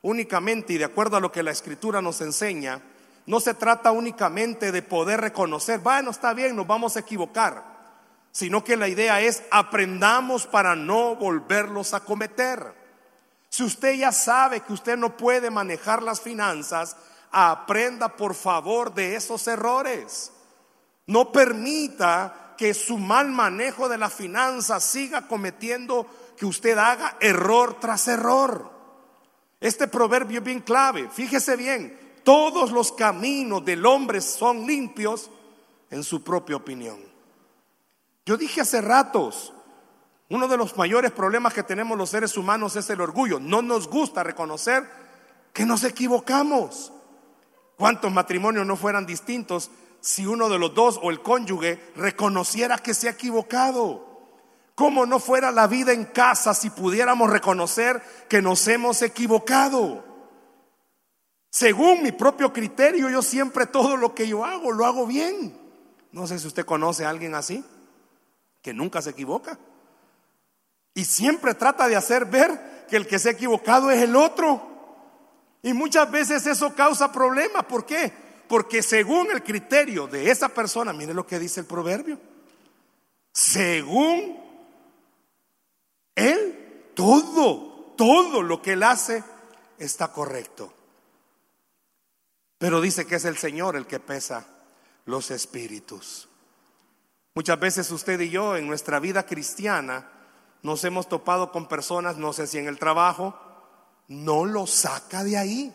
únicamente, 0.01 0.73
y 0.73 0.77
de 0.77 0.85
acuerdo 0.85 1.17
a 1.17 1.19
lo 1.19 1.31
que 1.31 1.43
la 1.43 1.51
escritura 1.51 2.01
nos 2.01 2.21
enseña, 2.21 2.81
no 3.25 3.39
se 3.39 3.53
trata 3.53 3.91
únicamente 3.91 4.71
de 4.71 4.81
poder 4.81 5.21
reconocer, 5.21 5.79
bueno, 5.79 6.09
está 6.11 6.33
bien, 6.33 6.55
nos 6.55 6.65
vamos 6.65 6.95
a 6.97 7.01
equivocar 7.01 7.78
sino 8.31 8.63
que 8.63 8.77
la 8.77 8.87
idea 8.87 9.21
es 9.21 9.43
aprendamos 9.51 10.45
para 10.45 10.75
no 10.75 11.15
volverlos 11.15 11.93
a 11.93 12.01
cometer. 12.01 12.73
Si 13.49 13.63
usted 13.63 13.95
ya 13.95 14.11
sabe 14.11 14.61
que 14.61 14.73
usted 14.73 14.97
no 14.97 15.17
puede 15.17 15.49
manejar 15.49 16.03
las 16.03 16.21
finanzas, 16.21 16.95
aprenda 17.31 18.09
por 18.09 18.35
favor 18.35 18.93
de 18.93 19.15
esos 19.15 19.47
errores. 19.47 20.31
No 21.07 21.31
permita 21.31 22.53
que 22.57 22.73
su 22.73 22.97
mal 22.97 23.29
manejo 23.29 23.89
de 23.89 23.97
las 23.97 24.13
finanzas 24.13 24.83
siga 24.83 25.27
cometiendo 25.27 26.05
que 26.37 26.45
usted 26.45 26.77
haga 26.77 27.17
error 27.19 27.79
tras 27.79 28.07
error. 28.07 28.69
Este 29.59 29.87
proverbio 29.87 30.39
es 30.39 30.45
bien 30.45 30.61
clave. 30.61 31.09
Fíjese 31.09 31.55
bien, 31.55 32.21
todos 32.23 32.71
los 32.71 32.91
caminos 32.91 33.65
del 33.65 33.85
hombre 33.85 34.21
son 34.21 34.67
limpios 34.67 35.29
en 35.89 36.03
su 36.03 36.23
propia 36.23 36.55
opinión. 36.55 36.99
Yo 38.29 38.37
dije 38.37 38.61
hace 38.61 38.79
ratos, 38.79 39.55
uno 40.29 40.47
de 40.47 40.55
los 40.55 40.77
mayores 40.77 41.11
problemas 41.11 41.51
que 41.51 41.63
tenemos 41.63 41.97
los 41.97 42.11
seres 42.11 42.37
humanos 42.37 42.75
es 42.75 42.87
el 42.91 43.01
orgullo. 43.01 43.39
No 43.39 43.63
nos 43.63 43.87
gusta 43.87 44.21
reconocer 44.21 44.87
que 45.51 45.65
nos 45.65 45.83
equivocamos. 45.83 46.93
¿Cuántos 47.75 48.11
matrimonios 48.11 48.67
no 48.67 48.75
fueran 48.75 49.07
distintos 49.07 49.71
si 49.99 50.27
uno 50.27 50.47
de 50.47 50.59
los 50.59 50.75
dos 50.75 50.99
o 51.01 51.09
el 51.09 51.23
cónyuge 51.23 51.91
reconociera 51.95 52.77
que 52.77 52.93
se 52.93 53.07
ha 53.07 53.13
equivocado? 53.13 54.27
¿Cómo 54.75 55.07
no 55.07 55.19
fuera 55.19 55.49
la 55.49 55.65
vida 55.65 55.91
en 55.91 56.05
casa 56.05 56.53
si 56.53 56.69
pudiéramos 56.69 57.31
reconocer 57.31 57.99
que 58.29 58.43
nos 58.43 58.67
hemos 58.67 59.01
equivocado? 59.01 60.05
Según 61.49 62.03
mi 62.03 62.11
propio 62.11 62.53
criterio, 62.53 63.09
yo 63.09 63.23
siempre 63.23 63.65
todo 63.65 63.97
lo 63.97 64.13
que 64.13 64.27
yo 64.27 64.45
hago 64.45 64.71
lo 64.71 64.85
hago 64.85 65.07
bien. 65.07 65.59
No 66.11 66.27
sé 66.27 66.37
si 66.37 66.45
usted 66.45 66.63
conoce 66.63 67.05
a 67.05 67.09
alguien 67.09 67.33
así 67.33 67.65
que 68.61 68.73
nunca 68.73 69.01
se 69.01 69.11
equivoca. 69.11 69.57
Y 70.93 71.05
siempre 71.05 71.53
trata 71.53 71.87
de 71.87 71.95
hacer 71.95 72.25
ver 72.25 72.85
que 72.89 72.97
el 72.97 73.07
que 73.07 73.19
se 73.19 73.29
ha 73.29 73.31
equivocado 73.33 73.91
es 73.91 74.01
el 74.01 74.15
otro. 74.15 74.69
Y 75.61 75.73
muchas 75.73 76.09
veces 76.09 76.45
eso 76.47 76.73
causa 76.73 77.11
problemas. 77.11 77.65
¿Por 77.65 77.85
qué? 77.85 78.11
Porque 78.47 78.81
según 78.81 79.31
el 79.31 79.43
criterio 79.43 80.07
de 80.07 80.31
esa 80.31 80.49
persona, 80.49 80.93
mire 80.93 81.13
lo 81.13 81.27
que 81.27 81.39
dice 81.39 81.59
el 81.59 81.65
proverbio. 81.65 82.19
Según 83.31 84.39
él, 86.15 86.91
todo, 86.95 87.93
todo 87.95 88.41
lo 88.41 88.61
que 88.61 88.73
él 88.73 88.83
hace 88.83 89.23
está 89.77 90.11
correcto. 90.11 90.73
Pero 92.57 92.81
dice 92.81 93.05
que 93.05 93.15
es 93.15 93.25
el 93.25 93.37
Señor 93.37 93.75
el 93.75 93.87
que 93.87 93.99
pesa 93.99 94.45
los 95.05 95.31
espíritus. 95.31 96.28
Muchas 97.39 97.57
veces 97.57 97.89
usted 97.91 98.19
y 98.19 98.29
yo 98.31 98.57
en 98.57 98.67
nuestra 98.67 98.99
vida 98.99 99.25
cristiana 99.25 100.05
nos 100.61 100.83
hemos 100.83 101.07
topado 101.07 101.53
con 101.53 101.69
personas, 101.69 102.17
no 102.17 102.33
sé 102.33 102.47
si 102.47 102.57
en 102.57 102.67
el 102.67 102.77
trabajo, 102.77 103.33
no 104.09 104.43
lo 104.43 104.67
saca 104.67 105.23
de 105.23 105.37
ahí. 105.37 105.73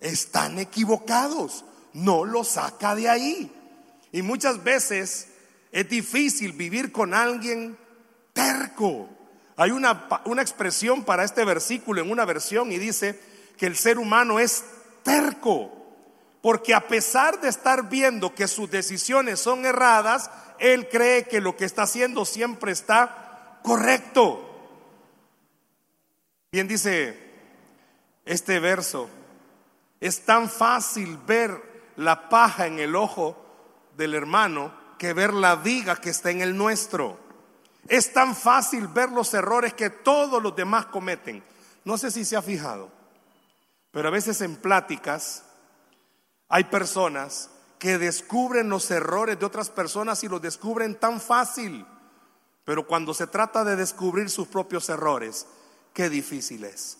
Están 0.00 0.58
equivocados, 0.58 1.64
no 1.94 2.26
lo 2.26 2.44
saca 2.44 2.94
de 2.94 3.08
ahí. 3.08 3.50
Y 4.12 4.20
muchas 4.20 4.62
veces 4.62 5.28
es 5.72 5.88
difícil 5.88 6.52
vivir 6.52 6.92
con 6.92 7.14
alguien 7.14 7.78
terco. 8.34 9.08
Hay 9.56 9.70
una, 9.70 10.10
una 10.26 10.42
expresión 10.42 11.04
para 11.04 11.24
este 11.24 11.42
versículo 11.46 12.02
en 12.02 12.10
una 12.10 12.26
versión 12.26 12.70
y 12.70 12.76
dice 12.76 13.18
que 13.56 13.64
el 13.64 13.76
ser 13.76 13.98
humano 13.98 14.38
es 14.38 14.62
terco. 15.04 15.72
Porque 16.42 16.74
a 16.74 16.86
pesar 16.86 17.40
de 17.40 17.48
estar 17.48 17.88
viendo 17.88 18.34
que 18.34 18.46
sus 18.46 18.70
decisiones 18.70 19.40
son 19.40 19.64
erradas, 19.64 20.30
él 20.58 20.88
cree 20.88 21.24
que 21.24 21.40
lo 21.40 21.56
que 21.56 21.64
está 21.64 21.82
haciendo 21.82 22.24
siempre 22.24 22.72
está 22.72 23.60
correcto. 23.62 24.44
Bien 26.50 26.66
dice 26.66 27.28
este 28.24 28.60
verso, 28.60 29.08
es 30.00 30.24
tan 30.24 30.48
fácil 30.48 31.18
ver 31.26 31.92
la 31.96 32.28
paja 32.28 32.66
en 32.66 32.78
el 32.78 32.94
ojo 32.94 33.36
del 33.96 34.14
hermano 34.14 34.72
que 34.98 35.12
ver 35.12 35.32
la 35.32 35.56
viga 35.56 35.96
que 35.96 36.10
está 36.10 36.30
en 36.30 36.40
el 36.40 36.56
nuestro. 36.56 37.18
Es 37.88 38.12
tan 38.12 38.36
fácil 38.36 38.88
ver 38.88 39.10
los 39.10 39.32
errores 39.34 39.74
que 39.74 39.90
todos 39.90 40.42
los 40.42 40.54
demás 40.54 40.86
cometen. 40.86 41.42
No 41.84 41.96
sé 41.96 42.10
si 42.10 42.24
se 42.24 42.36
ha 42.36 42.42
fijado, 42.42 42.90
pero 43.90 44.08
a 44.08 44.12
veces 44.12 44.40
en 44.40 44.56
pláticas 44.56 45.44
hay 46.48 46.64
personas 46.64 47.50
que 47.78 47.98
descubren 47.98 48.68
los 48.68 48.90
errores 48.90 49.38
de 49.38 49.46
otras 49.46 49.70
personas 49.70 50.22
y 50.24 50.28
los 50.28 50.42
descubren 50.42 50.96
tan 50.96 51.20
fácil. 51.20 51.86
Pero 52.64 52.86
cuando 52.86 53.14
se 53.14 53.26
trata 53.26 53.64
de 53.64 53.76
descubrir 53.76 54.28
sus 54.30 54.48
propios 54.48 54.88
errores, 54.88 55.46
qué 55.94 56.10
difícil 56.10 56.64
es. 56.64 56.98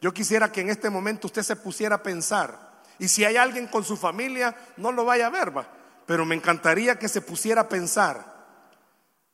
Yo 0.00 0.14
quisiera 0.14 0.50
que 0.50 0.62
en 0.62 0.70
este 0.70 0.88
momento 0.88 1.26
usted 1.26 1.42
se 1.42 1.56
pusiera 1.56 1.96
a 1.96 2.02
pensar. 2.02 2.70
Y 2.98 3.08
si 3.08 3.24
hay 3.24 3.36
alguien 3.36 3.66
con 3.66 3.84
su 3.84 3.96
familia, 3.96 4.56
no 4.76 4.92
lo 4.92 5.04
vaya 5.04 5.26
a 5.26 5.30
ver, 5.30 5.56
va. 5.56 5.68
Pero 6.06 6.24
me 6.24 6.34
encantaría 6.34 6.98
que 6.98 7.08
se 7.08 7.20
pusiera 7.20 7.62
a 7.62 7.68
pensar. 7.68 8.30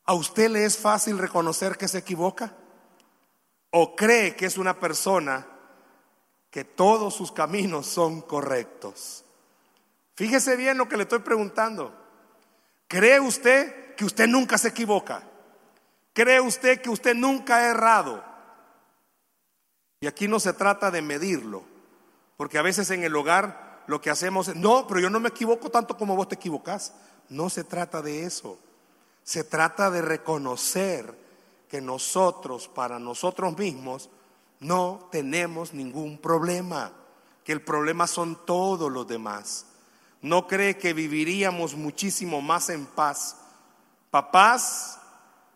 ¿A 0.04 0.14
usted 0.14 0.50
le 0.50 0.64
es 0.64 0.78
fácil 0.78 1.18
reconocer 1.18 1.76
que 1.76 1.88
se 1.88 1.98
equivoca? 1.98 2.52
¿O 3.70 3.94
cree 3.94 4.34
que 4.34 4.46
es 4.46 4.56
una 4.56 4.78
persona 4.80 5.46
que 6.50 6.64
todos 6.64 7.14
sus 7.14 7.32
caminos 7.32 7.86
son 7.86 8.22
correctos? 8.22 9.25
Fíjese 10.16 10.56
bien 10.56 10.78
lo 10.78 10.88
que 10.88 10.96
le 10.96 11.02
estoy 11.02 11.20
preguntando. 11.20 11.94
¿Cree 12.88 13.20
usted 13.20 13.94
que 13.94 14.04
usted 14.04 14.26
nunca 14.26 14.56
se 14.58 14.68
equivoca? 14.68 15.22
¿Cree 16.12 16.40
usted 16.40 16.80
que 16.80 16.88
usted 16.88 17.14
nunca 17.14 17.56
ha 17.56 17.70
errado? 17.70 18.24
Y 20.00 20.06
aquí 20.06 20.26
no 20.26 20.40
se 20.40 20.54
trata 20.54 20.90
de 20.90 21.02
medirlo, 21.02 21.64
porque 22.36 22.58
a 22.58 22.62
veces 22.62 22.90
en 22.90 23.04
el 23.04 23.14
hogar 23.14 23.84
lo 23.86 24.00
que 24.00 24.10
hacemos 24.10 24.48
es, 24.48 24.56
no, 24.56 24.86
pero 24.86 25.00
yo 25.00 25.10
no 25.10 25.20
me 25.20 25.28
equivoco 25.28 25.70
tanto 25.70 25.96
como 25.96 26.16
vos 26.16 26.28
te 26.28 26.34
equivocás. 26.34 26.94
No 27.28 27.50
se 27.50 27.64
trata 27.64 28.00
de 28.00 28.24
eso. 28.24 28.58
Se 29.22 29.44
trata 29.44 29.90
de 29.90 30.00
reconocer 30.00 31.14
que 31.68 31.80
nosotros, 31.80 32.68
para 32.68 32.98
nosotros 32.98 33.58
mismos, 33.58 34.08
no 34.60 35.08
tenemos 35.12 35.74
ningún 35.74 36.18
problema, 36.18 36.92
que 37.44 37.52
el 37.52 37.60
problema 37.60 38.06
son 38.06 38.46
todos 38.46 38.90
los 38.90 39.06
demás. 39.06 39.66
¿No 40.26 40.48
cree 40.48 40.76
que 40.76 40.92
viviríamos 40.92 41.76
muchísimo 41.76 42.42
más 42.42 42.68
en 42.68 42.84
paz? 42.84 43.36
Papás, 44.10 44.98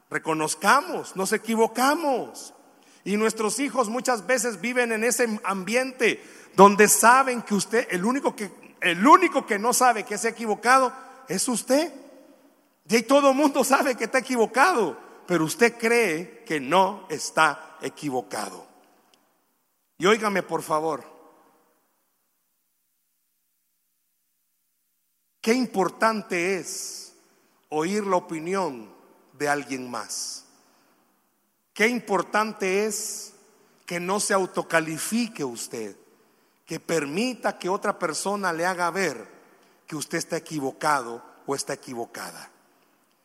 reconozcamos, 0.08 1.16
nos 1.16 1.32
equivocamos. 1.32 2.54
Y 3.02 3.16
nuestros 3.16 3.58
hijos 3.58 3.88
muchas 3.88 4.28
veces 4.28 4.60
viven 4.60 4.92
en 4.92 5.02
ese 5.02 5.40
ambiente 5.42 6.22
donde 6.54 6.86
saben 6.86 7.42
que 7.42 7.56
usted, 7.56 7.88
el 7.90 8.04
único 8.04 8.36
que, 8.36 8.48
el 8.80 9.04
único 9.04 9.44
que 9.44 9.58
no 9.58 9.72
sabe 9.72 10.04
que 10.04 10.14
es 10.14 10.24
equivocado 10.24 10.92
es 11.26 11.48
usted. 11.48 11.92
Y 12.88 13.02
todo 13.02 13.30
el 13.30 13.36
mundo 13.36 13.64
sabe 13.64 13.96
que 13.96 14.04
está 14.04 14.18
equivocado, 14.18 14.96
pero 15.26 15.46
usted 15.46 15.78
cree 15.78 16.44
que 16.46 16.60
no 16.60 17.06
está 17.08 17.76
equivocado. 17.82 18.68
Y 19.98 20.06
óigame 20.06 20.44
por 20.44 20.62
favor, 20.62 21.04
Qué 25.40 25.54
importante 25.54 26.56
es 26.56 27.14
oír 27.70 28.06
la 28.06 28.16
opinión 28.16 28.92
de 29.38 29.48
alguien 29.48 29.90
más. 29.90 30.44
Qué 31.72 31.88
importante 31.88 32.84
es 32.84 33.32
que 33.86 34.00
no 34.00 34.20
se 34.20 34.34
autocalifique 34.34 35.42
usted, 35.42 35.96
que 36.66 36.78
permita 36.78 37.58
que 37.58 37.68
otra 37.68 37.98
persona 37.98 38.52
le 38.52 38.66
haga 38.66 38.90
ver 38.90 39.26
que 39.86 39.96
usted 39.96 40.18
está 40.18 40.36
equivocado 40.36 41.22
o 41.46 41.54
está 41.54 41.72
equivocada. 41.72 42.50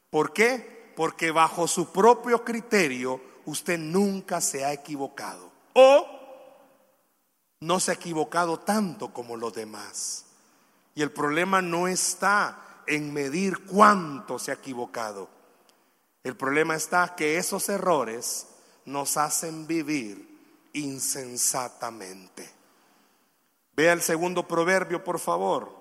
¿Por 0.10 0.32
qué? 0.32 0.94
Porque 0.96 1.32
bajo 1.32 1.68
su 1.68 1.92
propio 1.92 2.44
criterio 2.44 3.22
usted 3.46 3.78
nunca 3.78 4.42
se 4.42 4.64
ha 4.64 4.72
equivocado 4.74 5.52
o 5.74 6.08
no 7.60 7.80
se 7.80 7.92
ha 7.92 7.96
equivocado 7.96 8.60
tanto 8.60 9.14
como 9.14 9.36
los 9.36 9.54
demás. 9.54 10.25
Y 10.96 11.02
el 11.02 11.12
problema 11.12 11.62
no 11.62 11.90
está 11.90 12.82
en 12.88 13.14
medir 13.14 13.66
cuánto 13.66 14.40
se 14.40 14.52
ha 14.52 14.56
equivocado. 14.56 15.30
El 16.24 16.38
problema 16.38 16.76
está 16.76 17.16
que 17.16 17.38
esos 17.38 17.68
errores 17.68 18.48
nos 18.86 19.18
hacen 19.18 19.68
vivir 19.68 20.70
insensatamente. 20.74 22.50
Vea 23.76 23.92
el 23.92 24.02
segundo 24.02 24.48
proverbio, 24.48 25.04
por 25.04 25.20
favor. 25.20 25.76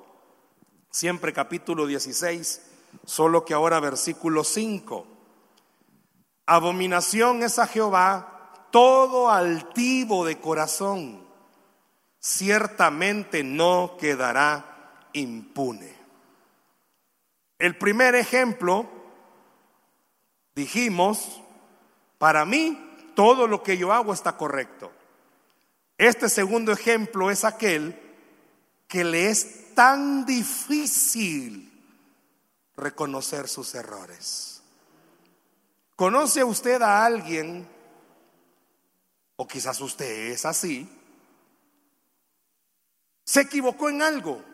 Siempre 0.91 1.33
capítulo 1.33 1.87
16, 1.87 2.63
solo 3.05 3.45
que 3.45 3.55
ahora 3.55 3.79
versículo 3.79 4.43
5. 4.43 5.07
Abominación 6.47 7.45
es 7.45 7.61
a 7.61 7.69
Jehová 7.69 8.67
todo 8.73 9.31
altivo 9.31 10.25
de 10.25 10.41
corazón. 10.41 11.25
Ciertamente 12.19 13.45
no 13.45 13.97
quedará 13.99 14.74
impune. 15.15 15.95
El 17.59 17.79
primer 17.79 18.15
ejemplo, 18.15 18.87
dijimos, 20.55 21.41
para 22.19 22.45
mí 22.45 22.79
todo 23.15 23.47
lo 23.47 23.63
que 23.63 23.79
yo 23.79 23.93
hago 23.93 24.13
está 24.13 24.37
correcto. 24.37 24.93
Este 25.97 26.29
segundo 26.29 26.73
ejemplo 26.73 27.31
es 27.31 27.45
aquel 27.45 27.99
que 28.89 29.05
le 29.05 29.31
es 29.31 29.75
tan 29.75 30.27
difícil 30.27 31.71
reconocer 32.77 33.49
sus 33.49 33.75
errores. 33.75 34.63
¿Conoce 35.97 36.43
usted 36.43 36.83
a 36.83 37.05
alguien, 37.05 37.69
o 39.37 39.47
quizás 39.47 39.81
usted 39.81 40.33
es 40.33 40.45
así, 40.45 40.89
se 43.25 43.43
equivocó 43.43 43.89
en 43.89 44.03
algo? 44.03 44.54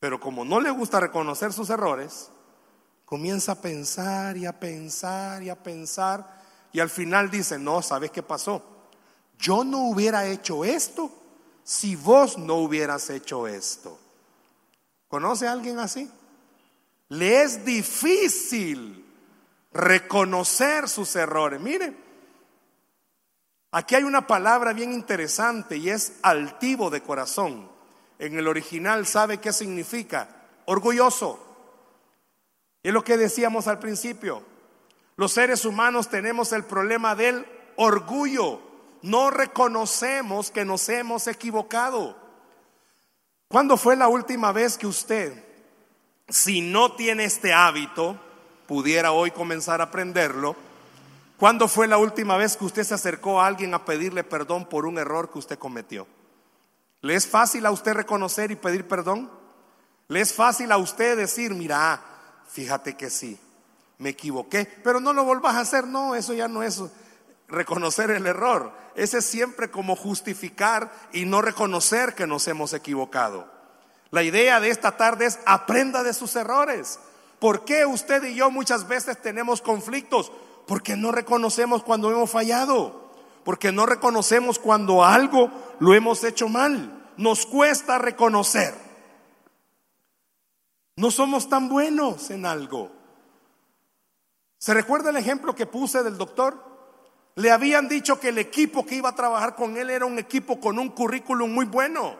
Pero 0.00 0.20
como 0.20 0.44
no 0.44 0.60
le 0.60 0.70
gusta 0.70 1.00
reconocer 1.00 1.52
sus 1.52 1.70
errores, 1.70 2.30
comienza 3.04 3.52
a 3.52 3.60
pensar 3.60 4.36
y 4.36 4.46
a 4.46 4.58
pensar 4.58 5.42
y 5.42 5.50
a 5.50 5.56
pensar 5.62 6.38
y 6.72 6.80
al 6.80 6.90
final 6.90 7.30
dice, 7.30 7.58
no, 7.58 7.82
¿sabes 7.82 8.10
qué 8.10 8.22
pasó? 8.22 8.62
Yo 9.38 9.64
no 9.64 9.88
hubiera 9.88 10.26
hecho 10.26 10.64
esto 10.64 11.10
si 11.64 11.96
vos 11.96 12.38
no 12.38 12.56
hubieras 12.56 13.08
hecho 13.10 13.46
esto. 13.46 13.98
¿Conoce 15.08 15.48
a 15.48 15.52
alguien 15.52 15.78
así? 15.78 16.10
Le 17.08 17.42
es 17.42 17.64
difícil 17.64 19.04
reconocer 19.72 20.88
sus 20.88 21.14
errores. 21.16 21.60
Mire, 21.60 21.96
aquí 23.70 23.94
hay 23.94 24.02
una 24.02 24.26
palabra 24.26 24.72
bien 24.72 24.92
interesante 24.92 25.78
y 25.78 25.88
es 25.88 26.18
altivo 26.22 26.90
de 26.90 27.02
corazón 27.02 27.77
en 28.18 28.38
el 28.38 28.48
original 28.48 29.06
sabe 29.06 29.38
qué 29.38 29.52
significa. 29.52 30.28
Orgulloso. 30.64 31.44
Es 32.82 32.92
lo 32.92 33.04
que 33.04 33.16
decíamos 33.16 33.68
al 33.68 33.78
principio. 33.78 34.42
Los 35.16 35.32
seres 35.32 35.64
humanos 35.64 36.08
tenemos 36.08 36.52
el 36.52 36.64
problema 36.64 37.14
del 37.14 37.46
orgullo. 37.76 38.60
No 39.02 39.30
reconocemos 39.30 40.50
que 40.50 40.64
nos 40.64 40.88
hemos 40.88 41.26
equivocado. 41.26 42.16
¿Cuándo 43.48 43.76
fue 43.76 43.96
la 43.96 44.08
última 44.08 44.52
vez 44.52 44.76
que 44.76 44.86
usted, 44.86 45.44
si 46.28 46.60
no 46.60 46.92
tiene 46.92 47.24
este 47.24 47.52
hábito, 47.52 48.20
pudiera 48.66 49.12
hoy 49.12 49.30
comenzar 49.30 49.80
a 49.80 49.84
aprenderlo? 49.84 50.54
¿Cuándo 51.38 51.68
fue 51.68 51.86
la 51.86 51.98
última 51.98 52.36
vez 52.36 52.56
que 52.56 52.64
usted 52.64 52.82
se 52.82 52.94
acercó 52.94 53.40
a 53.40 53.46
alguien 53.46 53.72
a 53.72 53.84
pedirle 53.84 54.24
perdón 54.24 54.66
por 54.66 54.86
un 54.86 54.98
error 54.98 55.30
que 55.30 55.38
usted 55.38 55.58
cometió? 55.58 56.06
¿Le 57.00 57.14
es 57.14 57.26
fácil 57.26 57.64
a 57.66 57.70
usted 57.70 57.94
reconocer 57.94 58.50
y 58.50 58.56
pedir 58.56 58.86
perdón? 58.86 59.30
¿Le 60.08 60.20
es 60.20 60.32
fácil 60.32 60.72
a 60.72 60.78
usted 60.78 61.16
decir, 61.16 61.54
mira, 61.54 62.02
fíjate 62.48 62.96
que 62.96 63.10
sí, 63.10 63.38
me 63.98 64.10
equivoqué, 64.10 64.64
pero 64.82 65.00
no 65.00 65.12
lo 65.12 65.24
volvas 65.24 65.54
a 65.54 65.60
hacer? 65.60 65.86
No, 65.86 66.14
eso 66.14 66.32
ya 66.32 66.48
no 66.48 66.62
es 66.62 66.82
reconocer 67.46 68.10
el 68.10 68.26
error. 68.26 68.72
Ese 68.94 69.18
es 69.18 69.26
siempre 69.26 69.70
como 69.70 69.94
justificar 69.94 70.90
y 71.12 71.24
no 71.24 71.40
reconocer 71.40 72.14
que 72.14 72.26
nos 72.26 72.48
hemos 72.48 72.72
equivocado. 72.72 73.48
La 74.10 74.22
idea 74.22 74.58
de 74.58 74.70
esta 74.70 74.96
tarde 74.96 75.26
es 75.26 75.38
aprenda 75.46 76.02
de 76.02 76.14
sus 76.14 76.34
errores. 76.34 76.98
¿Por 77.38 77.64
qué 77.64 77.86
usted 77.86 78.24
y 78.24 78.34
yo 78.34 78.50
muchas 78.50 78.88
veces 78.88 79.20
tenemos 79.22 79.62
conflictos? 79.62 80.32
Porque 80.66 80.96
no 80.96 81.12
reconocemos 81.12 81.84
cuando 81.84 82.10
hemos 82.10 82.30
fallado 82.30 83.07
porque 83.48 83.72
no 83.72 83.86
reconocemos 83.86 84.58
cuando 84.58 85.02
algo 85.02 85.50
lo 85.80 85.94
hemos 85.94 86.22
hecho 86.22 86.50
mal. 86.50 87.14
nos 87.16 87.46
cuesta 87.46 87.96
reconocer. 87.96 88.74
No 90.96 91.10
somos 91.10 91.48
tan 91.48 91.70
buenos 91.70 92.28
en 92.28 92.44
algo. 92.44 92.92
¿Se 94.58 94.74
recuerda 94.74 95.08
el 95.08 95.16
ejemplo 95.16 95.54
que 95.54 95.64
puse 95.64 96.02
del 96.02 96.18
doctor? 96.18 96.62
Le 97.36 97.50
habían 97.50 97.88
dicho 97.88 98.20
que 98.20 98.28
el 98.28 98.36
equipo 98.36 98.84
que 98.84 98.96
iba 98.96 99.08
a 99.08 99.14
trabajar 99.14 99.54
con 99.54 99.78
él 99.78 99.88
era 99.88 100.04
un 100.04 100.18
equipo 100.18 100.60
con 100.60 100.78
un 100.78 100.90
currículum 100.90 101.50
muy 101.50 101.64
bueno, 101.64 102.16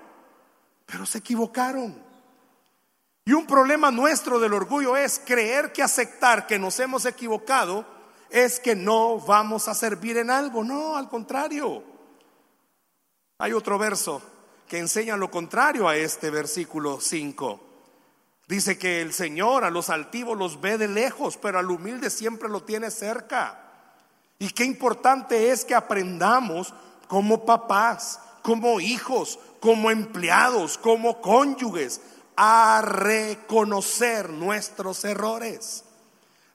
pero 0.87 1.05
se 1.05 1.19
equivocaron. 1.19 2.03
Y 3.27 3.35
un 3.35 3.47
problema 3.47 3.91
nuestro 3.91 4.41
del 4.41 4.55
orgullo 4.55 4.97
es 4.97 5.21
creer 5.27 5.75
que 5.75 5.83
aceptar 5.83 6.47
que 6.47 6.59
nos 6.59 6.81
hemos 6.81 7.05
equivocado 7.05 7.98
es 8.31 8.61
que 8.61 8.75
no 8.75 9.19
vamos 9.19 9.69
a 9.69 9.75
servir 9.75 10.19
en 10.19 10.31
algo. 10.31 10.65
No, 10.65 10.97
al 10.97 11.09
contrario. 11.09 11.83
Hay 13.39 13.53
otro 13.53 13.79
verso 13.79 14.21
que 14.69 14.79
enseña 14.79 15.17
lo 15.17 15.31
contrario 15.31 15.89
a 15.89 15.97
este 15.97 16.31
versículo 16.31 17.01
5. 17.01 17.61
Dice 18.49 18.79
que 18.79 19.03
el 19.03 19.13
Señor 19.13 19.65
a 19.65 19.71
los 19.71 19.91
altivos 19.91 20.37
los 20.37 20.61
ve 20.61 20.79
de 20.79 20.89
lejos, 20.89 21.37
pero 21.37 21.59
al 21.59 21.71
humilde 21.71 22.11
siempre 22.11 22.49
lo 22.49 22.63
tiene 22.63 22.91
cerca. 22.91 23.61
Y 24.39 24.51
qué 24.51 24.65
importante 24.65 25.51
es 25.51 25.65
que 25.65 25.75
aprendamos 25.75 26.73
como 27.09 27.45
papás, 27.45 28.21
como 28.43 28.81
hijos, 28.81 29.39
como 29.61 29.91
empleados, 29.91 30.79
como 30.79 31.21
cónyuges, 31.21 32.01
a 32.37 32.83
reconocer 32.83 34.31
nuestros 34.31 35.05
errores. 35.05 35.85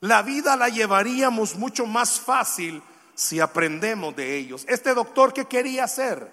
La 0.03 0.21
vida 0.21 0.57
la 0.57 0.67
llevaríamos 0.67 1.55
mucho 1.55 1.85
más 1.85 2.19
fácil 2.19 2.83
si 3.15 3.39
aprendemos 3.39 4.13
de 4.13 4.35
ellos. 4.35 4.65
Este 4.67 4.93
doctor, 4.93 5.31
¿qué 5.31 5.45
quería 5.45 5.85
hacer? 5.85 6.29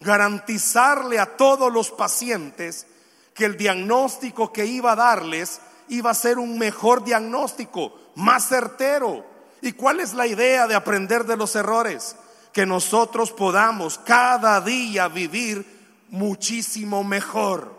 Garantizarle 0.00 1.18
a 1.18 1.36
todos 1.36 1.70
los 1.70 1.90
pacientes 1.90 2.86
que 3.34 3.44
el 3.44 3.58
diagnóstico 3.58 4.50
que 4.50 4.64
iba 4.64 4.92
a 4.92 4.96
darles 4.96 5.60
iba 5.90 6.10
a 6.10 6.14
ser 6.14 6.38
un 6.38 6.56
mejor 6.56 7.04
diagnóstico, 7.04 7.92
más 8.14 8.48
certero, 8.48 9.26
¿Y 9.60 9.72
cuál 9.72 10.00
es 10.00 10.14
la 10.14 10.26
idea 10.26 10.66
de 10.66 10.74
aprender 10.74 11.26
de 11.26 11.36
los 11.36 11.54
errores? 11.54 12.16
Que 12.54 12.64
nosotros 12.64 13.30
podamos 13.30 13.98
cada 13.98 14.58
día 14.62 15.08
vivir 15.08 16.00
muchísimo 16.08 17.04
mejor, 17.04 17.72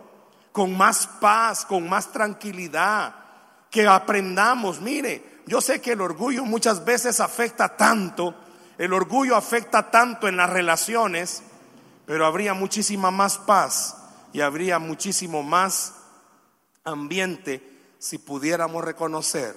con 0.52 0.78
más 0.78 1.08
paz, 1.08 1.66
con 1.66 1.90
más 1.90 2.12
tranquilidad, 2.12 3.16
que 3.74 3.88
aprendamos, 3.88 4.82
mire, 4.82 5.42
yo 5.48 5.60
sé 5.60 5.82
que 5.82 5.94
el 5.94 6.02
orgullo 6.02 6.46
muchas 6.46 6.86
veces 6.86 7.20
afecta 7.20 7.76
tanto, 7.76 8.36
el 8.78 8.94
orgullo 8.94 9.36
afecta 9.36 9.90
tanto 9.90 10.28
en 10.28 10.38
las 10.38 10.52
relaciones, 10.52 11.42
pero 12.06 12.28
habría 12.28 12.54
muchísima 12.54 13.10
más 13.10 13.40
paz 13.40 13.98
y 14.32 14.42
habría 14.42 14.78
muchísimo 14.78 15.42
más 15.42 15.96
ambiente 16.84 17.96
si 17.98 18.20
pudiéramos 18.20 18.86
reconocer 18.86 19.56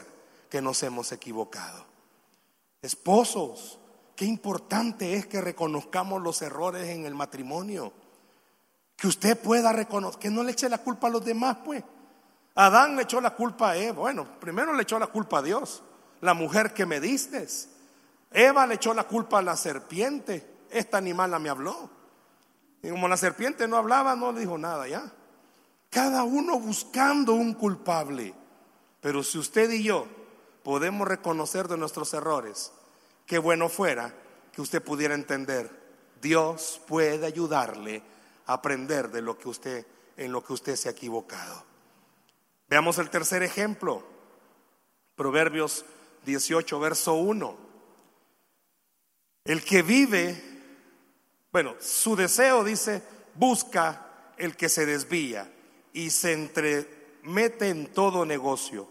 que 0.48 0.62
nos 0.62 0.82
hemos 0.82 1.12
equivocado. 1.12 1.84
Esposos, 2.80 3.78
qué 4.16 4.24
importante 4.24 5.12
es 5.12 5.26
que 5.26 5.42
reconozcamos 5.42 6.22
los 6.22 6.40
errores 6.40 6.88
en 6.88 7.04
el 7.04 7.14
matrimonio. 7.14 7.92
Que 8.96 9.08
usted 9.08 9.38
pueda 9.38 9.74
reconocer, 9.74 10.18
que 10.18 10.30
no 10.30 10.42
le 10.42 10.52
eche 10.52 10.70
la 10.70 10.78
culpa 10.78 11.08
a 11.08 11.10
los 11.10 11.22
demás, 11.22 11.58
pues. 11.62 11.84
Adán 12.56 12.96
le 12.96 13.02
echó 13.02 13.20
la 13.20 13.34
culpa 13.34 13.70
a 13.70 13.76
Eva. 13.76 14.00
Bueno, 14.00 14.26
primero 14.40 14.72
le 14.72 14.82
echó 14.82 14.98
la 14.98 15.06
culpa 15.06 15.38
a 15.38 15.42
Dios, 15.42 15.82
la 16.22 16.34
mujer 16.34 16.72
que 16.72 16.86
me 16.86 17.00
diste. 17.00 17.46
Eva 18.32 18.66
le 18.66 18.74
echó 18.74 18.94
la 18.94 19.04
culpa 19.04 19.38
a 19.38 19.42
la 19.42 19.56
serpiente. 19.56 20.64
Esta 20.70 20.96
animal 20.98 21.38
me 21.38 21.50
habló. 21.50 21.90
Y 22.82 22.90
como 22.90 23.08
la 23.08 23.16
serpiente 23.16 23.68
no 23.68 23.76
hablaba, 23.76 24.16
no 24.16 24.32
le 24.32 24.40
dijo 24.40 24.56
nada 24.56 24.88
ya. 24.88 25.12
Cada 25.90 26.24
uno 26.24 26.58
buscando 26.58 27.34
un 27.34 27.52
culpable. 27.52 28.34
Pero 29.02 29.22
si 29.22 29.38
usted 29.38 29.70
y 29.70 29.82
yo 29.82 30.06
podemos 30.62 31.06
reconocer 31.06 31.68
de 31.68 31.76
nuestros 31.76 32.12
errores, 32.14 32.72
qué 33.26 33.38
bueno 33.38 33.68
fuera 33.68 34.14
que 34.52 34.62
usted 34.62 34.82
pudiera 34.82 35.14
entender, 35.14 35.70
Dios 36.22 36.80
puede 36.86 37.26
ayudarle 37.26 38.02
a 38.46 38.54
aprender 38.54 39.10
de 39.10 39.20
lo 39.20 39.36
que 39.36 39.48
usted 39.50 39.86
en 40.16 40.32
lo 40.32 40.42
que 40.42 40.54
usted 40.54 40.76
se 40.76 40.88
ha 40.88 40.92
equivocado. 40.92 41.75
Veamos 42.68 42.98
el 42.98 43.10
tercer 43.10 43.42
ejemplo. 43.42 44.04
Proverbios 45.14 45.84
18 46.24 46.80
verso 46.80 47.14
1. 47.14 47.56
El 49.44 49.64
que 49.64 49.82
vive, 49.82 50.42
bueno, 51.52 51.76
su 51.80 52.16
deseo 52.16 52.64
dice, 52.64 53.02
busca 53.34 54.32
el 54.36 54.56
que 54.56 54.68
se 54.68 54.84
desvía 54.84 55.50
y 55.92 56.10
se 56.10 56.32
entremete 56.32 57.68
en 57.68 57.92
todo 57.92 58.26
negocio. 58.26 58.88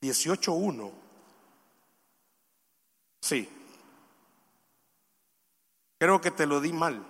18.1. 0.00 0.92
Sí. 3.20 3.48
Creo 5.98 6.20
que 6.20 6.30
te 6.30 6.46
lo 6.46 6.60
di 6.60 6.72
mal. 6.72 7.09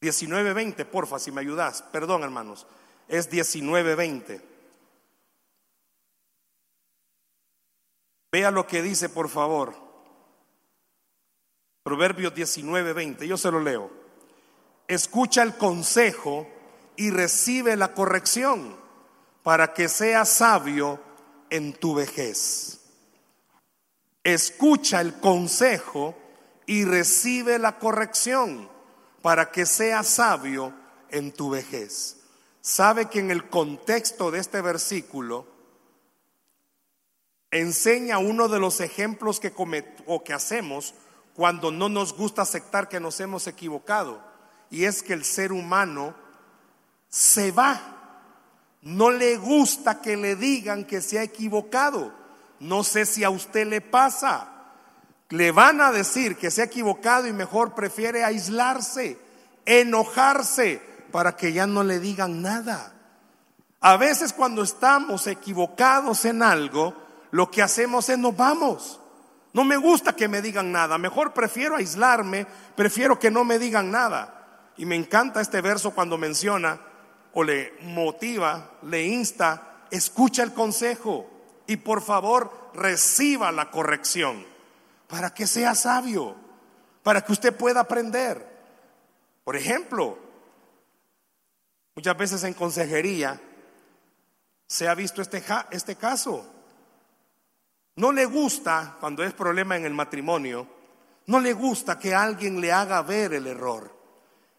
19.20, 0.00 0.84
porfa, 0.86 1.18
si 1.18 1.32
me 1.32 1.40
ayudas. 1.40 1.82
Perdón, 1.82 2.22
hermanos. 2.22 2.66
Es 3.08 3.30
19.20. 3.30 4.40
Vea 8.30 8.50
lo 8.50 8.66
que 8.66 8.82
dice, 8.82 9.08
por 9.08 9.28
favor. 9.28 9.74
Proverbios 11.82 12.34
19.20. 12.34 13.26
Yo 13.26 13.36
se 13.36 13.50
lo 13.50 13.60
leo. 13.60 13.90
Escucha 14.86 15.42
el 15.42 15.56
consejo 15.56 16.46
y 16.96 17.10
recibe 17.10 17.76
la 17.76 17.94
corrección 17.94 18.76
para 19.42 19.72
que 19.72 19.88
seas 19.88 20.28
sabio 20.28 21.00
en 21.50 21.72
tu 21.72 21.94
vejez. 21.94 22.80
Escucha 24.22 25.00
el 25.00 25.18
consejo 25.20 26.14
y 26.66 26.84
recibe 26.84 27.58
la 27.58 27.78
corrección 27.78 28.68
para 29.28 29.50
que 29.50 29.66
seas 29.66 30.06
sabio 30.06 30.72
en 31.10 31.32
tu 31.32 31.50
vejez. 31.50 32.16
Sabe 32.62 33.10
que 33.10 33.18
en 33.18 33.30
el 33.30 33.50
contexto 33.50 34.30
de 34.30 34.38
este 34.38 34.62
versículo 34.62 35.46
enseña 37.50 38.16
uno 38.16 38.48
de 38.48 38.58
los 38.58 38.80
ejemplos 38.80 39.38
que, 39.38 39.52
o 40.06 40.24
que 40.24 40.32
hacemos 40.32 40.94
cuando 41.34 41.70
no 41.70 41.90
nos 41.90 42.14
gusta 42.16 42.40
aceptar 42.40 42.88
que 42.88 43.00
nos 43.00 43.20
hemos 43.20 43.46
equivocado. 43.46 44.18
Y 44.70 44.84
es 44.86 45.02
que 45.02 45.12
el 45.12 45.26
ser 45.26 45.52
humano 45.52 46.14
se 47.10 47.52
va 47.52 47.96
no 48.80 49.10
le 49.10 49.36
gusta 49.36 50.00
que 50.00 50.16
le 50.16 50.36
digan 50.36 50.86
que 50.86 51.02
se 51.02 51.18
ha 51.18 51.22
equivocado. 51.22 52.14
No 52.60 52.82
sé 52.82 53.04
si 53.04 53.24
a 53.24 53.28
usted 53.28 53.66
le 53.66 53.82
pasa. 53.82 54.57
Le 55.30 55.52
van 55.52 55.80
a 55.80 55.92
decir 55.92 56.36
que 56.36 56.50
se 56.50 56.62
ha 56.62 56.66
equivocado 56.66 57.26
y 57.26 57.32
mejor 57.32 57.74
prefiere 57.74 58.24
aislarse, 58.24 59.18
enojarse, 59.66 60.80
para 61.12 61.36
que 61.36 61.52
ya 61.52 61.66
no 61.66 61.84
le 61.84 62.00
digan 62.00 62.42
nada. 62.42 62.94
A 63.80 63.96
veces 63.96 64.32
cuando 64.32 64.62
estamos 64.62 65.26
equivocados 65.26 66.24
en 66.24 66.42
algo, 66.42 66.94
lo 67.30 67.50
que 67.50 67.62
hacemos 67.62 68.08
es 68.08 68.18
nos 68.18 68.36
vamos. 68.36 69.00
No 69.52 69.64
me 69.64 69.76
gusta 69.76 70.14
que 70.14 70.28
me 70.28 70.42
digan 70.42 70.72
nada, 70.72 70.98
mejor 70.98 71.32
prefiero 71.32 71.76
aislarme, 71.76 72.46
prefiero 72.74 73.18
que 73.18 73.30
no 73.30 73.44
me 73.44 73.58
digan 73.58 73.90
nada. 73.90 74.70
Y 74.76 74.86
me 74.86 74.96
encanta 74.96 75.40
este 75.40 75.60
verso 75.60 75.90
cuando 75.90 76.16
menciona 76.16 76.80
o 77.34 77.42
le 77.44 77.74
motiva, 77.82 78.72
le 78.82 79.06
insta, 79.06 79.84
escucha 79.90 80.42
el 80.42 80.52
consejo 80.52 81.28
y 81.66 81.76
por 81.76 82.02
favor 82.02 82.70
reciba 82.74 83.52
la 83.52 83.70
corrección 83.70 84.47
para 85.08 85.34
que 85.34 85.46
sea 85.46 85.74
sabio, 85.74 86.36
para 87.02 87.22
que 87.22 87.32
usted 87.32 87.56
pueda 87.56 87.80
aprender. 87.80 88.46
Por 89.42 89.56
ejemplo, 89.56 90.18
muchas 91.96 92.16
veces 92.16 92.44
en 92.44 92.54
consejería 92.54 93.40
se 94.66 94.86
ha 94.86 94.94
visto 94.94 95.22
este, 95.22 95.42
este 95.70 95.96
caso. 95.96 96.46
No 97.96 98.12
le 98.12 98.26
gusta, 98.26 98.96
cuando 99.00 99.24
es 99.24 99.32
problema 99.32 99.76
en 99.76 99.86
el 99.86 99.94
matrimonio, 99.94 100.68
no 101.26 101.40
le 101.40 101.54
gusta 101.54 101.98
que 101.98 102.14
alguien 102.14 102.60
le 102.60 102.70
haga 102.70 103.02
ver 103.02 103.32
el 103.32 103.46
error. 103.46 103.90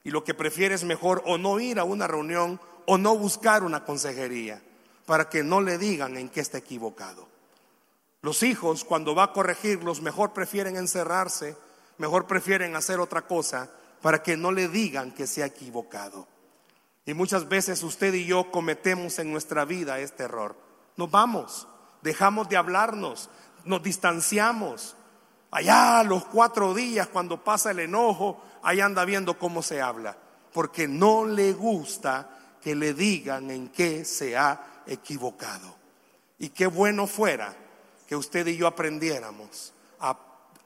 Y 0.04 0.10
lo 0.10 0.24
que 0.24 0.34
prefiere 0.34 0.76
es 0.76 0.84
mejor 0.84 1.24
o 1.26 1.38
no 1.38 1.60
ir 1.60 1.80
a 1.80 1.84
una 1.84 2.08
reunión 2.08 2.60
o 2.88 2.98
no 2.98 3.16
buscar 3.16 3.64
una 3.64 3.86
consejería 3.86 4.62
para 5.06 5.30
que 5.30 5.44
no 5.44 5.62
le 5.62 5.78
digan 5.78 6.18
en 6.18 6.30
qué 6.30 6.40
está 6.40 6.58
equivocado. 6.58 7.29
Los 8.22 8.44
hijos, 8.44 8.84
cuando 8.84 9.16
va 9.16 9.24
a 9.24 9.34
corregirlos, 9.34 10.02
mejor 10.02 10.34
prefieren 10.34 10.76
encerrarse, 10.76 11.56
mejor 11.98 12.28
prefieren 12.28 12.76
hacer 12.76 13.00
otra 13.00 13.22
cosa 13.22 13.70
para 14.02 14.22
que 14.22 14.36
no 14.36 14.52
le 14.52 14.68
digan 14.68 15.12
que 15.12 15.26
se 15.26 15.42
ha 15.42 15.46
equivocado. 15.46 16.28
Y 17.06 17.14
muchas 17.14 17.48
veces 17.48 17.82
usted 17.82 18.14
y 18.14 18.26
yo 18.26 18.52
cometemos 18.52 19.20
en 19.20 19.32
nuestra 19.32 19.64
vida 19.64 20.00
este 20.00 20.24
error. 20.24 20.56
Nos 20.98 21.10
vamos, 21.10 21.68
dejamos 22.02 22.50
de 22.50 22.58
hablarnos, 22.58 23.30
nos 23.64 23.82
distanciamos. 23.82 24.98
Allá 25.52 26.04
los 26.04 26.26
cuatro 26.26 26.74
días 26.74 27.08
cuando 27.08 27.44
pasa 27.44 27.72
el 27.72 27.80
enojo, 27.80 28.44
ahí 28.64 28.82
anda 28.82 29.06
viendo 29.06 29.40
cómo 29.40 29.64
se 29.64 29.82
habla, 29.82 30.18
porque 30.52 30.90
no 30.90 31.26
le 31.26 31.54
gusta 31.54 32.38
que 32.62 32.76
le 32.76 32.94
digan 32.94 33.50
en 33.50 33.70
qué 33.70 34.04
se 34.04 34.38
ha 34.38 34.82
equivocado. 34.86 35.74
Y 36.38 36.50
qué 36.50 36.68
bueno 36.68 37.08
fuera 37.08 37.56
que 38.10 38.16
usted 38.16 38.48
y 38.48 38.58
yo 38.58 38.66
aprendiéramos 38.66 39.72
a, 40.00 40.18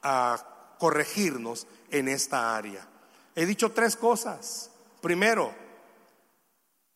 a 0.02 0.76
corregirnos 0.80 1.68
en 1.92 2.08
esta 2.08 2.56
área. 2.56 2.88
He 3.36 3.46
dicho 3.46 3.74
tres 3.74 3.98
cosas. 3.98 4.72
Primero, 5.02 5.54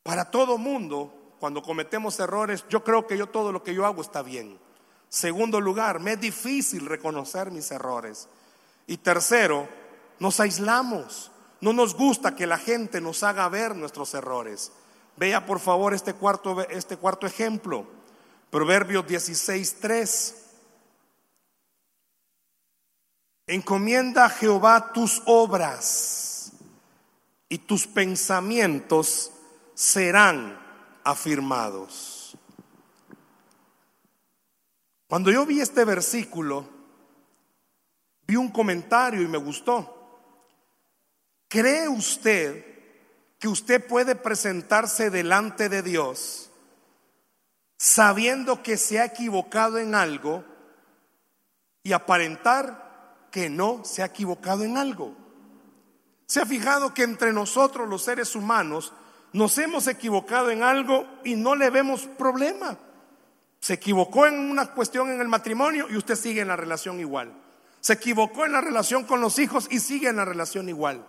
para 0.03 0.31
todo 0.31 0.57
mundo, 0.57 1.33
cuando 1.41 1.61
cometemos 1.61 2.17
errores, 2.21 2.63
yo 2.69 2.81
creo 2.81 3.05
que 3.05 3.17
yo 3.17 3.27
todo 3.27 3.51
lo 3.51 3.61
que 3.61 3.73
yo 3.73 3.85
hago 3.85 4.01
está 4.01 4.21
bien. 4.21 4.57
Segundo 5.09 5.59
lugar, 5.59 5.99
me 5.99 6.13
es 6.13 6.21
difícil 6.21 6.85
reconocer 6.85 7.51
mis 7.51 7.69
errores. 7.71 8.29
Y 8.87 8.95
tercero, 8.95 9.67
nos 10.19 10.39
aislamos. 10.39 11.29
No 11.59 11.73
nos 11.73 11.93
gusta 11.93 12.37
que 12.37 12.47
la 12.47 12.57
gente 12.57 13.01
nos 13.01 13.21
haga 13.21 13.49
ver 13.49 13.75
nuestros 13.75 14.13
errores. 14.13 14.71
Vea 15.17 15.45
por 15.45 15.59
favor 15.59 15.93
este 15.93 16.13
cuarto, 16.13 16.61
este 16.69 16.95
cuarto 16.95 17.27
ejemplo. 17.27 17.96
Proverbios 18.49 19.05
16, 19.05 19.75
3. 19.81 20.35
Encomienda 23.47 24.25
a 24.25 24.29
Jehová 24.29 24.93
tus 24.93 25.21
obras 25.25 26.53
y 27.49 27.57
tus 27.59 27.87
pensamientos 27.87 29.31
serán 29.73 30.59
afirmados. 31.03 32.37
Cuando 35.07 35.31
yo 35.31 35.45
vi 35.45 35.61
este 35.61 35.85
versículo, 35.85 36.67
vi 38.27 38.35
un 38.35 38.49
comentario 38.49 39.21
y 39.21 39.27
me 39.27 39.37
gustó. 39.37 39.93
¿Cree 41.47 41.87
usted 41.87 42.65
que 43.39 43.47
usted 43.47 43.85
puede 43.85 44.15
presentarse 44.15 45.09
delante 45.09 45.69
de 45.69 45.81
Dios 45.81 46.49
sabiendo 47.77 48.63
que 48.63 48.75
se 48.75 48.99
ha 48.99 49.05
equivocado 49.05 49.77
en 49.77 49.95
algo 49.95 50.43
y 51.83 51.93
aparentar 51.93 53.27
que 53.31 53.49
no 53.49 53.85
se 53.85 54.01
ha 54.01 54.07
equivocado 54.07 54.63
en 54.63 54.77
algo. 54.77 55.15
Se 56.25 56.41
ha 56.41 56.45
fijado 56.45 56.93
que 56.93 57.03
entre 57.03 57.31
nosotros 57.31 57.87
los 57.87 58.03
seres 58.03 58.35
humanos 58.35 58.93
nos 59.31 59.57
hemos 59.59 59.87
equivocado 59.87 60.49
en 60.49 60.63
algo 60.63 61.07
y 61.23 61.35
no 61.35 61.55
le 61.55 61.69
vemos 61.69 62.07
problema. 62.17 62.77
Se 63.59 63.73
equivocó 63.73 64.25
en 64.25 64.35
una 64.39 64.73
cuestión 64.73 65.09
en 65.11 65.21
el 65.21 65.27
matrimonio 65.27 65.87
y 65.89 65.95
usted 65.95 66.15
sigue 66.15 66.41
en 66.41 66.47
la 66.47 66.55
relación 66.55 66.99
igual. 66.99 67.33
Se 67.79 67.93
equivocó 67.93 68.45
en 68.45 68.53
la 68.53 68.61
relación 68.61 69.03
con 69.03 69.21
los 69.21 69.39
hijos 69.39 69.67
y 69.69 69.79
sigue 69.79 70.09
en 70.09 70.17
la 70.17 70.25
relación 70.25 70.67
igual. 70.67 71.05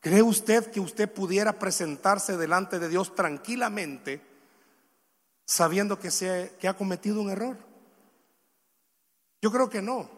¿Cree 0.00 0.22
usted 0.22 0.70
que 0.70 0.80
usted 0.80 1.12
pudiera 1.12 1.58
presentarse 1.58 2.36
delante 2.36 2.78
de 2.78 2.88
Dios 2.88 3.14
tranquilamente 3.14 4.33
sabiendo 5.44 5.98
que, 5.98 6.10
se, 6.10 6.52
ha 6.66 6.74
cometido 6.74 7.20
un 7.20 7.30
error? 7.30 7.56
Yo 9.42 9.50
creo 9.50 9.68
que 9.68 9.82
no. 9.82 10.08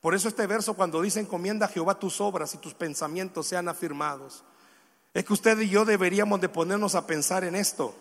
Por 0.00 0.14
eso 0.14 0.28
este 0.28 0.46
verso 0.46 0.74
cuando 0.74 1.02
dice 1.02 1.20
encomienda 1.20 1.66
a 1.66 1.68
Jehová 1.68 1.98
tus 1.98 2.20
obras 2.20 2.54
y 2.54 2.58
tus 2.58 2.74
pensamientos 2.74 3.46
sean 3.46 3.68
afirmados, 3.68 4.44
es 5.14 5.24
que 5.24 5.32
usted 5.32 5.58
y 5.60 5.68
yo 5.68 5.84
deberíamos 5.84 6.40
de 6.40 6.48
ponernos 6.48 6.94
a 6.94 7.06
pensar 7.06 7.44
en 7.44 7.54
esto. 7.54 7.94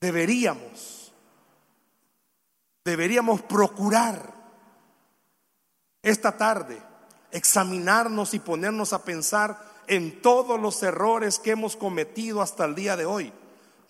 Deberíamos, 0.00 1.12
deberíamos 2.84 3.42
procurar 3.42 4.34
esta 6.02 6.36
tarde 6.36 6.80
examinarnos 7.30 8.34
y 8.34 8.38
ponernos 8.38 8.92
a 8.92 9.04
pensar 9.04 9.58
en 9.86 10.22
todos 10.22 10.60
los 10.60 10.82
errores 10.82 11.38
que 11.38 11.52
hemos 11.52 11.76
cometido 11.76 12.42
hasta 12.42 12.64
el 12.64 12.74
día 12.74 12.96
de 12.96 13.06
hoy. 13.06 13.32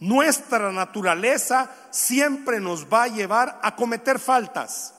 Nuestra 0.00 0.70
naturaleza 0.70 1.70
siempre 1.90 2.60
nos 2.60 2.86
va 2.86 3.04
a 3.04 3.08
llevar 3.08 3.58
a 3.62 3.74
cometer 3.74 4.18
faltas. 4.18 4.94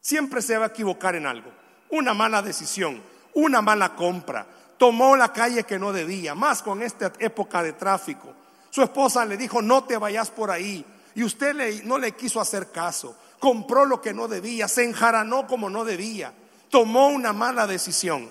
Siempre 0.00 0.40
se 0.40 0.56
va 0.56 0.66
a 0.66 0.68
equivocar 0.68 1.16
en 1.16 1.26
algo. 1.26 1.50
Una 1.90 2.14
mala 2.14 2.40
decisión, 2.40 3.02
una 3.34 3.60
mala 3.60 3.96
compra. 3.96 4.46
Tomó 4.78 5.16
la 5.16 5.32
calle 5.32 5.64
que 5.64 5.78
no 5.78 5.92
debía, 5.92 6.34
más 6.34 6.62
con 6.62 6.80
esta 6.80 7.12
época 7.18 7.62
de 7.62 7.72
tráfico. 7.72 8.32
Su 8.70 8.82
esposa 8.82 9.24
le 9.24 9.36
dijo, 9.36 9.60
no 9.60 9.84
te 9.84 9.98
vayas 9.98 10.30
por 10.30 10.50
ahí. 10.50 10.84
Y 11.14 11.24
usted 11.24 11.82
no 11.84 11.98
le 11.98 12.12
quiso 12.12 12.40
hacer 12.40 12.70
caso. 12.70 13.16
Compró 13.40 13.84
lo 13.84 14.00
que 14.00 14.14
no 14.14 14.28
debía, 14.28 14.68
se 14.68 14.84
enjaranó 14.84 15.46
como 15.46 15.68
no 15.68 15.84
debía. 15.84 16.32
Tomó 16.68 17.08
una 17.08 17.32
mala 17.32 17.66
decisión. 17.66 18.30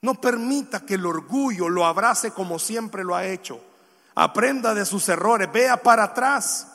No 0.00 0.14
permita 0.14 0.86
que 0.86 0.94
el 0.94 1.04
orgullo 1.04 1.68
lo 1.68 1.84
abrace 1.84 2.30
como 2.30 2.58
siempre 2.58 3.04
lo 3.04 3.14
ha 3.14 3.26
hecho. 3.26 3.60
Aprenda 4.14 4.74
de 4.74 4.84
sus 4.84 5.08
errores, 5.08 5.50
vea 5.52 5.82
para 5.82 6.04
atrás. 6.04 6.68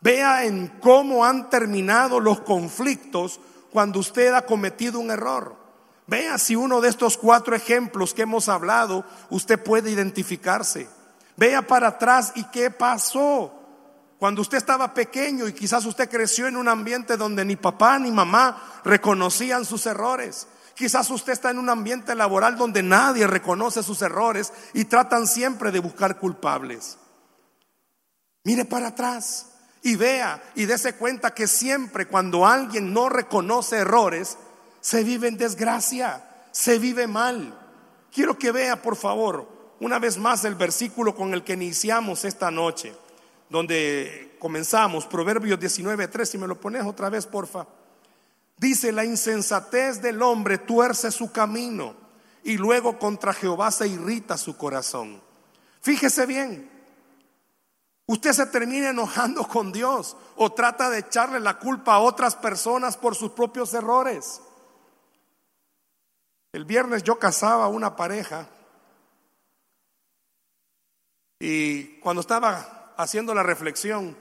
Vea 0.00 0.44
en 0.44 0.68
cómo 0.80 1.24
han 1.24 1.48
terminado 1.48 2.20
los 2.20 2.40
conflictos 2.40 3.40
cuando 3.72 4.00
usted 4.00 4.34
ha 4.34 4.44
cometido 4.44 5.00
un 5.00 5.10
error. 5.10 5.56
Vea 6.06 6.36
si 6.36 6.54
uno 6.54 6.80
de 6.80 6.90
estos 6.90 7.16
cuatro 7.16 7.56
ejemplos 7.56 8.12
que 8.12 8.22
hemos 8.22 8.48
hablado, 8.48 9.04
usted 9.30 9.62
puede 9.62 9.90
identificarse. 9.90 10.88
Vea 11.36 11.66
para 11.66 11.88
atrás 11.88 12.32
y 12.34 12.44
qué 12.44 12.70
pasó. 12.70 13.52
Cuando 14.18 14.42
usted 14.42 14.58
estaba 14.58 14.94
pequeño 14.94 15.48
y 15.48 15.52
quizás 15.52 15.84
usted 15.86 16.08
creció 16.08 16.46
en 16.46 16.56
un 16.56 16.68
ambiente 16.68 17.16
donde 17.16 17.44
ni 17.44 17.56
papá 17.56 17.98
ni 17.98 18.10
mamá 18.10 18.62
reconocían 18.84 19.64
sus 19.64 19.86
errores. 19.86 20.46
Quizás 20.74 21.08
usted 21.10 21.32
está 21.32 21.50
en 21.50 21.58
un 21.58 21.68
ambiente 21.68 22.14
laboral 22.14 22.56
donde 22.56 22.82
nadie 22.82 23.26
reconoce 23.26 23.82
sus 23.82 24.02
errores 24.02 24.52
y 24.72 24.86
tratan 24.86 25.26
siempre 25.26 25.70
de 25.70 25.78
buscar 25.78 26.18
culpables. 26.18 26.98
Mire 28.42 28.64
para 28.64 28.88
atrás 28.88 29.46
y 29.82 29.96
vea 29.96 30.42
y 30.54 30.64
dése 30.64 30.96
cuenta 30.96 31.32
que 31.32 31.46
siempre 31.46 32.06
cuando 32.06 32.46
alguien 32.46 32.92
no 32.92 33.08
reconoce 33.08 33.76
errores, 33.76 34.36
se 34.80 35.04
vive 35.04 35.28
en 35.28 35.38
desgracia, 35.38 36.24
se 36.50 36.78
vive 36.78 37.06
mal. 37.06 37.58
Quiero 38.12 38.38
que 38.38 38.52
vea, 38.52 38.82
por 38.82 38.96
favor, 38.96 39.48
una 39.80 39.98
vez 39.98 40.18
más 40.18 40.44
el 40.44 40.56
versículo 40.56 41.14
con 41.14 41.34
el 41.34 41.44
que 41.44 41.54
iniciamos 41.54 42.24
esta 42.24 42.50
noche, 42.50 42.94
donde 43.48 44.36
comenzamos, 44.38 45.06
Proverbios 45.06 45.58
19:3, 45.58 46.24
si 46.24 46.38
me 46.38 46.46
lo 46.46 46.60
pones 46.60 46.84
otra 46.84 47.08
vez, 47.08 47.26
porfa. 47.26 47.66
Dice, 48.56 48.92
la 48.92 49.04
insensatez 49.04 50.00
del 50.00 50.22
hombre 50.22 50.58
tuerce 50.58 51.10
su 51.10 51.32
camino 51.32 51.94
y 52.42 52.56
luego 52.56 52.98
contra 52.98 53.32
Jehová 53.32 53.70
se 53.70 53.88
irrita 53.88 54.36
su 54.36 54.56
corazón. 54.56 55.22
Fíjese 55.80 56.26
bien, 56.26 56.70
Usted 58.06 58.32
se 58.32 58.46
termina 58.46 58.90
enojando 58.90 59.44
con 59.48 59.72
Dios 59.72 60.16
o 60.36 60.52
trata 60.52 60.90
de 60.90 60.98
echarle 60.98 61.40
la 61.40 61.58
culpa 61.58 61.94
a 61.94 62.00
otras 62.00 62.36
personas 62.36 62.98
por 62.98 63.14
sus 63.14 63.32
propios 63.32 63.72
errores. 63.72 64.42
El 66.52 66.66
viernes 66.66 67.02
yo 67.02 67.18
casaba 67.18 67.64
a 67.64 67.68
una 67.68 67.96
pareja 67.96 68.48
y 71.40 71.98
cuando 72.00 72.20
estaba 72.20 72.92
haciendo 72.96 73.34
la 73.34 73.42
reflexión, 73.42 74.16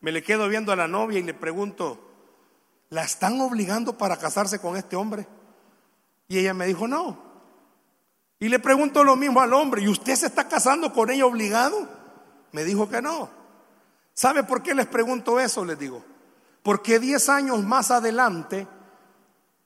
me 0.00 0.12
le 0.12 0.22
quedo 0.22 0.48
viendo 0.48 0.72
a 0.72 0.76
la 0.76 0.88
novia 0.88 1.20
y 1.20 1.22
le 1.22 1.34
pregunto, 1.34 2.13
¿la 2.94 3.02
están 3.02 3.40
obligando 3.40 3.98
para 3.98 4.16
casarse 4.16 4.60
con 4.60 4.76
este 4.76 4.94
hombre? 4.94 5.26
Y 6.28 6.38
ella 6.38 6.54
me 6.54 6.64
dijo, 6.64 6.86
no. 6.86 7.18
Y 8.38 8.48
le 8.48 8.60
pregunto 8.60 9.02
lo 9.02 9.16
mismo 9.16 9.40
al 9.40 9.52
hombre, 9.52 9.82
¿y 9.82 9.88
usted 9.88 10.14
se 10.14 10.26
está 10.26 10.46
casando 10.46 10.92
con 10.92 11.10
ella 11.10 11.26
obligado? 11.26 11.88
Me 12.52 12.62
dijo 12.62 12.88
que 12.88 13.02
no. 13.02 13.28
¿Sabe 14.14 14.44
por 14.44 14.62
qué 14.62 14.74
les 14.74 14.86
pregunto 14.86 15.40
eso? 15.40 15.64
Les 15.64 15.76
digo. 15.76 16.04
Porque 16.62 17.00
10 17.00 17.28
años 17.30 17.64
más 17.64 17.90
adelante, 17.90 18.68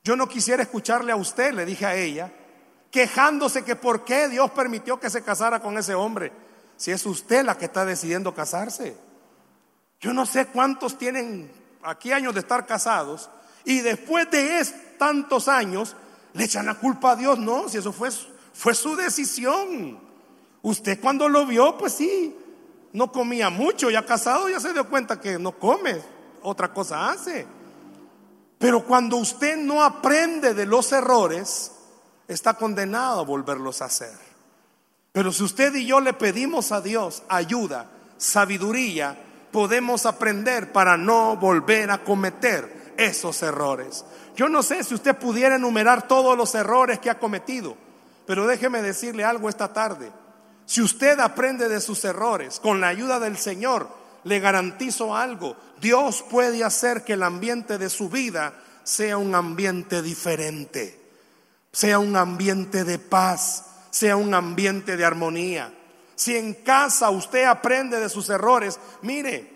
yo 0.02 0.16
no 0.16 0.26
quisiera 0.26 0.62
escucharle 0.62 1.12
a 1.12 1.16
usted, 1.16 1.52
le 1.52 1.66
dije 1.66 1.84
a 1.84 1.96
ella, 1.96 2.32
quejándose 2.90 3.62
que 3.62 3.76
por 3.76 4.06
qué 4.06 4.28
Dios 4.28 4.50
permitió 4.52 4.98
que 4.98 5.10
se 5.10 5.22
casara 5.22 5.60
con 5.60 5.76
ese 5.76 5.94
hombre, 5.94 6.32
si 6.78 6.92
es 6.92 7.04
usted 7.04 7.44
la 7.44 7.58
que 7.58 7.66
está 7.66 7.84
decidiendo 7.84 8.32
casarse. 8.32 8.96
Yo 10.00 10.14
no 10.14 10.24
sé 10.24 10.46
cuántos 10.46 10.96
tienen 10.96 11.57
aquí 11.82 12.12
años 12.12 12.34
de 12.34 12.40
estar 12.40 12.66
casados 12.66 13.30
y 13.64 13.80
después 13.80 14.30
de 14.30 14.64
tantos 14.98 15.48
años 15.48 15.94
le 16.32 16.44
echan 16.44 16.66
la 16.66 16.74
culpa 16.74 17.12
a 17.12 17.16
Dios. 17.16 17.38
No, 17.38 17.68
si 17.68 17.78
eso 17.78 17.92
fue, 17.92 18.10
fue 18.52 18.74
su 18.74 18.96
decisión. 18.96 19.98
Usted 20.62 21.00
cuando 21.00 21.28
lo 21.28 21.46
vio, 21.46 21.76
pues 21.78 21.94
sí, 21.94 22.36
no 22.92 23.12
comía 23.12 23.50
mucho, 23.50 23.90
ya 23.90 24.04
casado 24.04 24.48
ya 24.48 24.60
se 24.60 24.72
dio 24.72 24.88
cuenta 24.88 25.20
que 25.20 25.38
no 25.38 25.52
come, 25.52 26.00
otra 26.42 26.72
cosa 26.72 27.10
hace. 27.10 27.46
Pero 28.58 28.84
cuando 28.84 29.16
usted 29.16 29.56
no 29.56 29.82
aprende 29.82 30.54
de 30.54 30.66
los 30.66 30.90
errores, 30.92 31.72
está 32.26 32.54
condenado 32.54 33.20
a 33.20 33.24
volverlos 33.24 33.82
a 33.82 33.86
hacer. 33.86 34.16
Pero 35.12 35.32
si 35.32 35.44
usted 35.44 35.74
y 35.74 35.86
yo 35.86 36.00
le 36.00 36.12
pedimos 36.12 36.72
a 36.72 36.80
Dios 36.80 37.22
ayuda, 37.28 37.88
sabiduría, 38.16 39.16
podemos 39.50 40.06
aprender 40.06 40.72
para 40.72 40.96
no 40.96 41.36
volver 41.36 41.90
a 41.90 42.04
cometer 42.04 42.94
esos 42.96 43.42
errores. 43.42 44.04
Yo 44.36 44.48
no 44.48 44.62
sé 44.62 44.84
si 44.84 44.94
usted 44.94 45.16
pudiera 45.16 45.56
enumerar 45.56 46.06
todos 46.06 46.36
los 46.36 46.54
errores 46.54 46.98
que 46.98 47.10
ha 47.10 47.18
cometido, 47.18 47.76
pero 48.26 48.46
déjeme 48.46 48.82
decirle 48.82 49.24
algo 49.24 49.48
esta 49.48 49.72
tarde. 49.72 50.12
Si 50.66 50.82
usted 50.82 51.18
aprende 51.18 51.68
de 51.68 51.80
sus 51.80 52.04
errores 52.04 52.60
con 52.60 52.80
la 52.80 52.88
ayuda 52.88 53.18
del 53.18 53.38
Señor, 53.38 53.88
le 54.24 54.40
garantizo 54.40 55.16
algo. 55.16 55.56
Dios 55.80 56.24
puede 56.28 56.62
hacer 56.62 57.04
que 57.04 57.14
el 57.14 57.22
ambiente 57.22 57.78
de 57.78 57.88
su 57.88 58.08
vida 58.10 58.52
sea 58.84 59.16
un 59.16 59.34
ambiente 59.34 60.02
diferente, 60.02 61.00
sea 61.72 61.98
un 61.98 62.16
ambiente 62.16 62.84
de 62.84 62.98
paz, 62.98 63.64
sea 63.90 64.16
un 64.16 64.34
ambiente 64.34 64.96
de 64.96 65.04
armonía. 65.04 65.72
Si 66.18 66.36
en 66.36 66.52
casa 66.52 67.10
usted 67.10 67.44
aprende 67.44 68.00
de 68.00 68.08
sus 68.08 68.28
errores, 68.28 68.80
mire, 69.02 69.48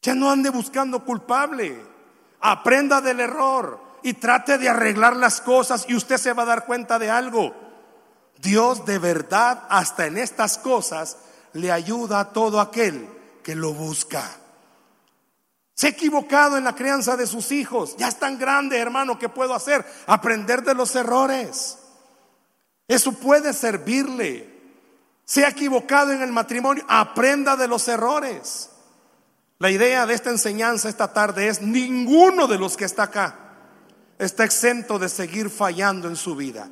ya 0.00 0.14
no 0.14 0.30
ande 0.30 0.50
buscando 0.50 1.04
culpable. 1.04 1.82
Aprenda 2.38 3.00
del 3.00 3.18
error 3.18 3.80
y 4.04 4.12
trate 4.14 4.56
de 4.56 4.68
arreglar 4.68 5.16
las 5.16 5.40
cosas 5.40 5.84
y 5.88 5.96
usted 5.96 6.16
se 6.16 6.32
va 6.32 6.44
a 6.44 6.46
dar 6.46 6.64
cuenta 6.64 7.00
de 7.00 7.10
algo. 7.10 7.52
Dios 8.40 8.86
de 8.86 9.00
verdad, 9.00 9.64
hasta 9.68 10.06
en 10.06 10.16
estas 10.16 10.58
cosas, 10.58 11.16
le 11.54 11.72
ayuda 11.72 12.20
a 12.20 12.32
todo 12.32 12.60
aquel 12.60 13.08
que 13.42 13.56
lo 13.56 13.74
busca. 13.74 14.30
Se 15.74 15.88
ha 15.88 15.90
equivocado 15.90 16.56
en 16.56 16.62
la 16.62 16.76
crianza 16.76 17.16
de 17.16 17.26
sus 17.26 17.50
hijos. 17.50 17.96
Ya 17.96 18.06
es 18.06 18.20
tan 18.20 18.38
grande, 18.38 18.78
hermano, 18.78 19.18
¿qué 19.18 19.28
puedo 19.28 19.54
hacer? 19.54 19.84
Aprender 20.06 20.62
de 20.62 20.74
los 20.74 20.94
errores. 20.94 21.78
Eso 22.86 23.10
puede 23.10 23.52
servirle. 23.52 24.57
Se 25.28 25.44
ha 25.44 25.50
equivocado 25.50 26.12
en 26.12 26.22
el 26.22 26.32
matrimonio. 26.32 26.82
Aprenda 26.88 27.54
de 27.54 27.68
los 27.68 27.86
errores. 27.86 28.70
La 29.58 29.70
idea 29.70 30.06
de 30.06 30.14
esta 30.14 30.30
enseñanza 30.30 30.88
esta 30.88 31.12
tarde 31.12 31.48
es 31.48 31.60
ninguno 31.60 32.46
de 32.46 32.58
los 32.58 32.78
que 32.78 32.86
está 32.86 33.02
acá 33.02 33.48
está 34.18 34.44
exento 34.44 34.98
de 34.98 35.08
seguir 35.08 35.48
fallando 35.48 36.08
en 36.08 36.16
su 36.16 36.34
vida. 36.34 36.68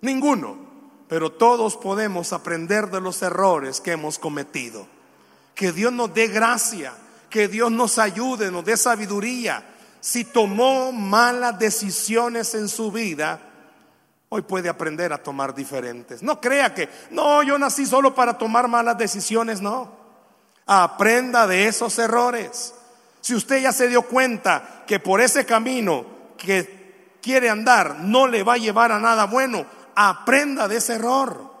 Ninguno. 0.00 0.72
Pero 1.08 1.30
todos 1.32 1.76
podemos 1.76 2.32
aprender 2.32 2.90
de 2.90 3.00
los 3.00 3.22
errores 3.22 3.80
que 3.80 3.92
hemos 3.92 4.18
cometido. 4.18 4.86
Que 5.54 5.70
Dios 5.70 5.92
nos 5.92 6.14
dé 6.14 6.28
gracia, 6.28 6.94
que 7.28 7.48
Dios 7.48 7.70
nos 7.70 7.98
ayude, 7.98 8.50
nos 8.50 8.64
dé 8.64 8.76
sabiduría. 8.76 9.62
Si 10.00 10.24
tomó 10.24 10.90
malas 10.90 11.58
decisiones 11.58 12.54
en 12.54 12.68
su 12.68 12.90
vida, 12.90 13.40
hoy 14.34 14.40
puede 14.40 14.70
aprender 14.70 15.12
a 15.12 15.22
tomar 15.22 15.54
diferentes. 15.54 16.22
No 16.22 16.40
crea 16.40 16.72
que, 16.72 16.88
no, 17.10 17.42
yo 17.42 17.58
nací 17.58 17.84
solo 17.84 18.14
para 18.14 18.38
tomar 18.38 18.66
malas 18.66 18.96
decisiones, 18.96 19.60
no. 19.60 19.92
Aprenda 20.64 21.46
de 21.46 21.66
esos 21.66 21.98
errores. 21.98 22.74
Si 23.20 23.34
usted 23.34 23.60
ya 23.60 23.72
se 23.72 23.88
dio 23.88 24.00
cuenta 24.00 24.84
que 24.86 24.98
por 24.98 25.20
ese 25.20 25.44
camino 25.44 26.06
que 26.38 27.18
quiere 27.20 27.50
andar 27.50 27.98
no 27.98 28.26
le 28.26 28.42
va 28.42 28.54
a 28.54 28.56
llevar 28.56 28.90
a 28.90 28.98
nada 28.98 29.26
bueno, 29.26 29.66
aprenda 29.94 30.66
de 30.66 30.76
ese 30.76 30.94
error. 30.94 31.52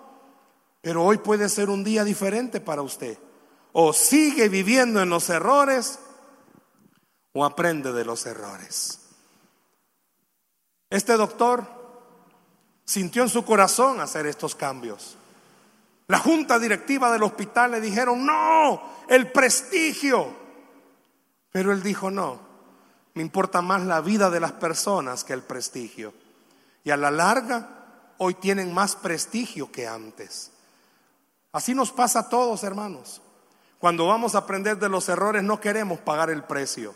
Pero 0.80 1.04
hoy 1.04 1.18
puede 1.18 1.50
ser 1.50 1.68
un 1.68 1.84
día 1.84 2.04
diferente 2.04 2.58
para 2.58 2.80
usted. 2.80 3.18
O 3.72 3.92
sigue 3.92 4.48
viviendo 4.48 5.02
en 5.02 5.10
los 5.10 5.28
errores 5.28 5.98
o 7.34 7.44
aprende 7.44 7.92
de 7.92 8.06
los 8.06 8.24
errores. 8.24 8.98
Este 10.88 11.18
doctor 11.18 11.81
sintió 12.92 13.22
en 13.22 13.30
su 13.30 13.42
corazón 13.42 14.00
hacer 14.00 14.26
estos 14.26 14.54
cambios. 14.54 15.16
La 16.08 16.18
junta 16.18 16.58
directiva 16.58 17.10
del 17.10 17.22
hospital 17.22 17.70
le 17.70 17.80
dijeron, 17.80 18.26
no, 18.26 18.82
el 19.08 19.32
prestigio. 19.32 20.36
Pero 21.50 21.72
él 21.72 21.82
dijo, 21.82 22.10
no, 22.10 22.38
me 23.14 23.22
importa 23.22 23.62
más 23.62 23.82
la 23.84 24.02
vida 24.02 24.28
de 24.28 24.40
las 24.40 24.52
personas 24.52 25.24
que 25.24 25.32
el 25.32 25.42
prestigio. 25.42 26.12
Y 26.84 26.90
a 26.90 26.98
la 26.98 27.10
larga, 27.10 28.12
hoy 28.18 28.34
tienen 28.34 28.74
más 28.74 28.94
prestigio 28.94 29.72
que 29.72 29.88
antes. 29.88 30.50
Así 31.50 31.74
nos 31.74 31.92
pasa 31.92 32.20
a 32.20 32.28
todos, 32.28 32.62
hermanos. 32.62 33.22
Cuando 33.78 34.06
vamos 34.06 34.34
a 34.34 34.38
aprender 34.38 34.78
de 34.78 34.90
los 34.90 35.08
errores 35.08 35.42
no 35.42 35.60
queremos 35.60 35.98
pagar 36.00 36.28
el 36.28 36.44
precio. 36.44 36.94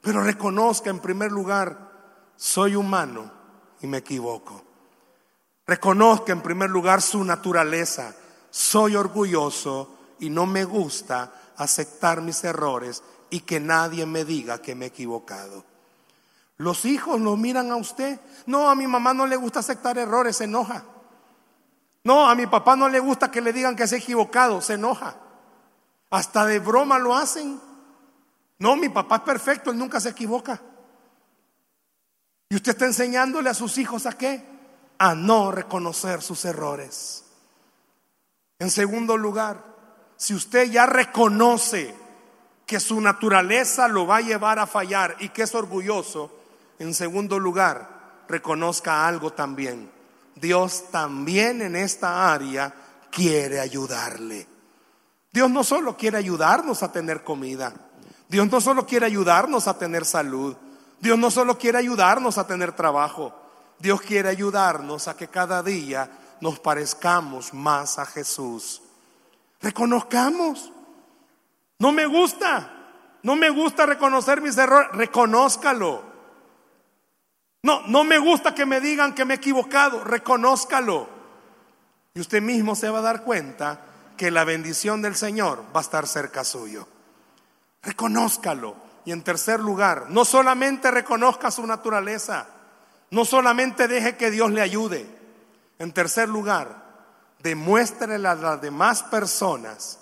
Pero 0.00 0.20
reconozca 0.24 0.90
en 0.90 0.98
primer 0.98 1.30
lugar, 1.30 1.92
soy 2.36 2.74
humano 2.74 3.30
y 3.80 3.86
me 3.86 3.98
equivoco. 3.98 4.67
Reconozca 5.68 6.32
en 6.32 6.40
primer 6.40 6.70
lugar 6.70 7.02
su 7.02 7.22
naturaleza 7.22 8.14
soy 8.50 8.96
orgulloso 8.96 9.94
y 10.18 10.30
no 10.30 10.46
me 10.46 10.64
gusta 10.64 11.32
aceptar 11.58 12.22
mis 12.22 12.42
errores 12.42 13.02
y 13.30 13.40
que 13.40 13.60
nadie 13.60 14.06
me 14.06 14.24
diga 14.24 14.62
que 14.62 14.74
me 14.74 14.86
he 14.86 14.88
equivocado. 14.88 15.64
Los 16.56 16.86
hijos 16.86 17.20
lo 17.20 17.36
miran 17.36 17.70
a 17.70 17.76
usted. 17.76 18.18
No, 18.46 18.68
a 18.70 18.74
mi 18.74 18.86
mamá 18.86 19.12
no 19.12 19.26
le 19.26 19.36
gusta 19.36 19.60
aceptar 19.60 19.98
errores, 19.98 20.38
se 20.38 20.44
enoja. 20.44 20.84
No, 22.02 22.28
a 22.28 22.34
mi 22.34 22.46
papá 22.46 22.74
no 22.74 22.88
le 22.88 22.98
gusta 22.98 23.30
que 23.30 23.42
le 23.42 23.52
digan 23.52 23.76
que 23.76 23.86
se 23.86 23.96
ha 23.96 23.98
equivocado, 23.98 24.60
se 24.62 24.74
enoja. 24.74 25.16
Hasta 26.10 26.46
de 26.46 26.58
broma 26.58 26.98
lo 26.98 27.14
hacen. 27.14 27.60
No, 28.58 28.74
mi 28.74 28.88
papá 28.88 29.16
es 29.16 29.22
perfecto, 29.22 29.70
él 29.70 29.78
nunca 29.78 30.00
se 30.00 30.08
equivoca. 30.08 30.60
Y 32.48 32.56
usted 32.56 32.72
está 32.72 32.86
enseñándole 32.86 33.50
a 33.50 33.54
sus 33.54 33.76
hijos 33.76 34.06
a 34.06 34.16
qué? 34.16 34.57
A 34.98 35.14
no 35.14 35.52
reconocer 35.52 36.22
sus 36.22 36.44
errores. 36.44 37.24
En 38.58 38.70
segundo 38.70 39.16
lugar, 39.16 39.64
si 40.16 40.34
usted 40.34 40.70
ya 40.70 40.86
reconoce 40.86 41.94
que 42.66 42.80
su 42.80 43.00
naturaleza 43.00 43.88
lo 43.88 44.06
va 44.06 44.16
a 44.16 44.22
llevar 44.22 44.58
a 44.58 44.66
fallar 44.66 45.16
y 45.20 45.28
que 45.30 45.44
es 45.44 45.54
orgulloso, 45.54 46.30
en 46.78 46.92
segundo 46.92 47.38
lugar, 47.38 48.24
reconozca 48.28 49.06
algo 49.06 49.32
también. 49.32 49.90
Dios 50.34 50.90
también 50.90 51.62
en 51.62 51.76
esta 51.76 52.32
área 52.32 52.74
quiere 53.10 53.60
ayudarle. 53.60 54.46
Dios 55.32 55.50
no 55.50 55.64
solo 55.64 55.96
quiere 55.96 56.18
ayudarnos 56.18 56.82
a 56.82 56.90
tener 56.90 57.22
comida, 57.22 57.72
Dios 58.28 58.50
no 58.50 58.60
solo 58.60 58.86
quiere 58.86 59.06
ayudarnos 59.06 59.68
a 59.68 59.78
tener 59.78 60.04
salud, 60.04 60.56
Dios 61.00 61.18
no 61.18 61.30
solo 61.30 61.58
quiere 61.58 61.78
ayudarnos 61.78 62.38
a 62.38 62.46
tener 62.46 62.72
trabajo, 62.72 63.34
Dios 63.78 64.00
quiere 64.00 64.28
ayudarnos 64.28 65.08
a 65.08 65.16
que 65.16 65.28
cada 65.28 65.62
día 65.62 66.10
nos 66.40 66.58
parezcamos 66.58 67.54
más 67.54 67.98
a 67.98 68.06
Jesús. 68.06 68.82
Reconozcamos. 69.60 70.72
No 71.78 71.92
me 71.92 72.06
gusta. 72.06 72.74
No 73.22 73.36
me 73.36 73.50
gusta 73.50 73.86
reconocer 73.86 74.40
mis 74.40 74.56
errores. 74.56 74.90
Reconózcalo. 74.92 76.02
No, 77.62 77.86
no 77.86 78.04
me 78.04 78.18
gusta 78.18 78.54
que 78.54 78.66
me 78.66 78.80
digan 78.80 79.14
que 79.14 79.24
me 79.24 79.34
he 79.34 79.36
equivocado. 79.36 80.04
Reconózcalo. 80.04 81.08
Y 82.14 82.20
usted 82.20 82.42
mismo 82.42 82.74
se 82.74 82.90
va 82.90 82.98
a 82.98 83.02
dar 83.02 83.22
cuenta 83.22 83.80
que 84.16 84.30
la 84.30 84.44
bendición 84.44 85.02
del 85.02 85.14
Señor 85.14 85.64
va 85.74 85.80
a 85.80 85.82
estar 85.82 86.06
cerca 86.06 86.44
suyo. 86.44 86.88
Reconózcalo. 87.82 88.88
Y 89.04 89.12
en 89.12 89.22
tercer 89.22 89.60
lugar, 89.60 90.06
no 90.10 90.24
solamente 90.24 90.90
reconozca 90.90 91.50
su 91.50 91.66
naturaleza, 91.66 92.46
no 93.10 93.24
solamente 93.24 93.88
deje 93.88 94.16
que 94.16 94.30
Dios 94.30 94.50
le 94.50 94.60
ayude, 94.60 95.06
en 95.78 95.92
tercer 95.92 96.28
lugar, 96.28 96.84
demuéstrele 97.40 98.28
a 98.28 98.34
las 98.34 98.60
demás 98.60 99.02
personas 99.04 99.98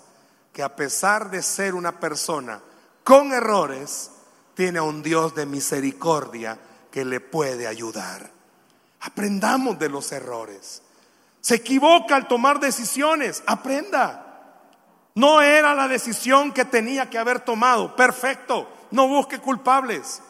que 0.51 0.63
a 0.63 0.75
pesar 0.75 1.29
de 1.29 1.41
ser 1.43 1.75
una 1.75 1.99
persona 1.99 2.61
con 3.03 3.31
errores, 3.31 4.11
tiene 4.55 4.79
a 4.79 4.83
un 4.83 5.03
Dios 5.03 5.35
de 5.35 5.45
misericordia 5.45 6.57
que 6.91 7.05
le 7.05 7.19
puede 7.19 7.67
ayudar. 7.67 8.31
Aprendamos 9.01 9.77
de 9.77 9.87
los 9.87 10.11
errores. 10.11 10.81
Se 11.39 11.55
equivoca 11.55 12.15
al 12.15 12.27
tomar 12.27 12.59
decisiones, 12.59 13.43
aprenda. 13.45 14.23
No 15.13 15.41
era 15.41 15.75
la 15.75 15.87
decisión 15.87 16.51
que 16.51 16.65
tenía 16.65 17.09
que 17.09 17.19
haber 17.19 17.39
tomado. 17.39 17.95
Perfecto, 17.95 18.67
no 18.91 19.07
busque 19.07 19.39
culpables, 19.39 20.21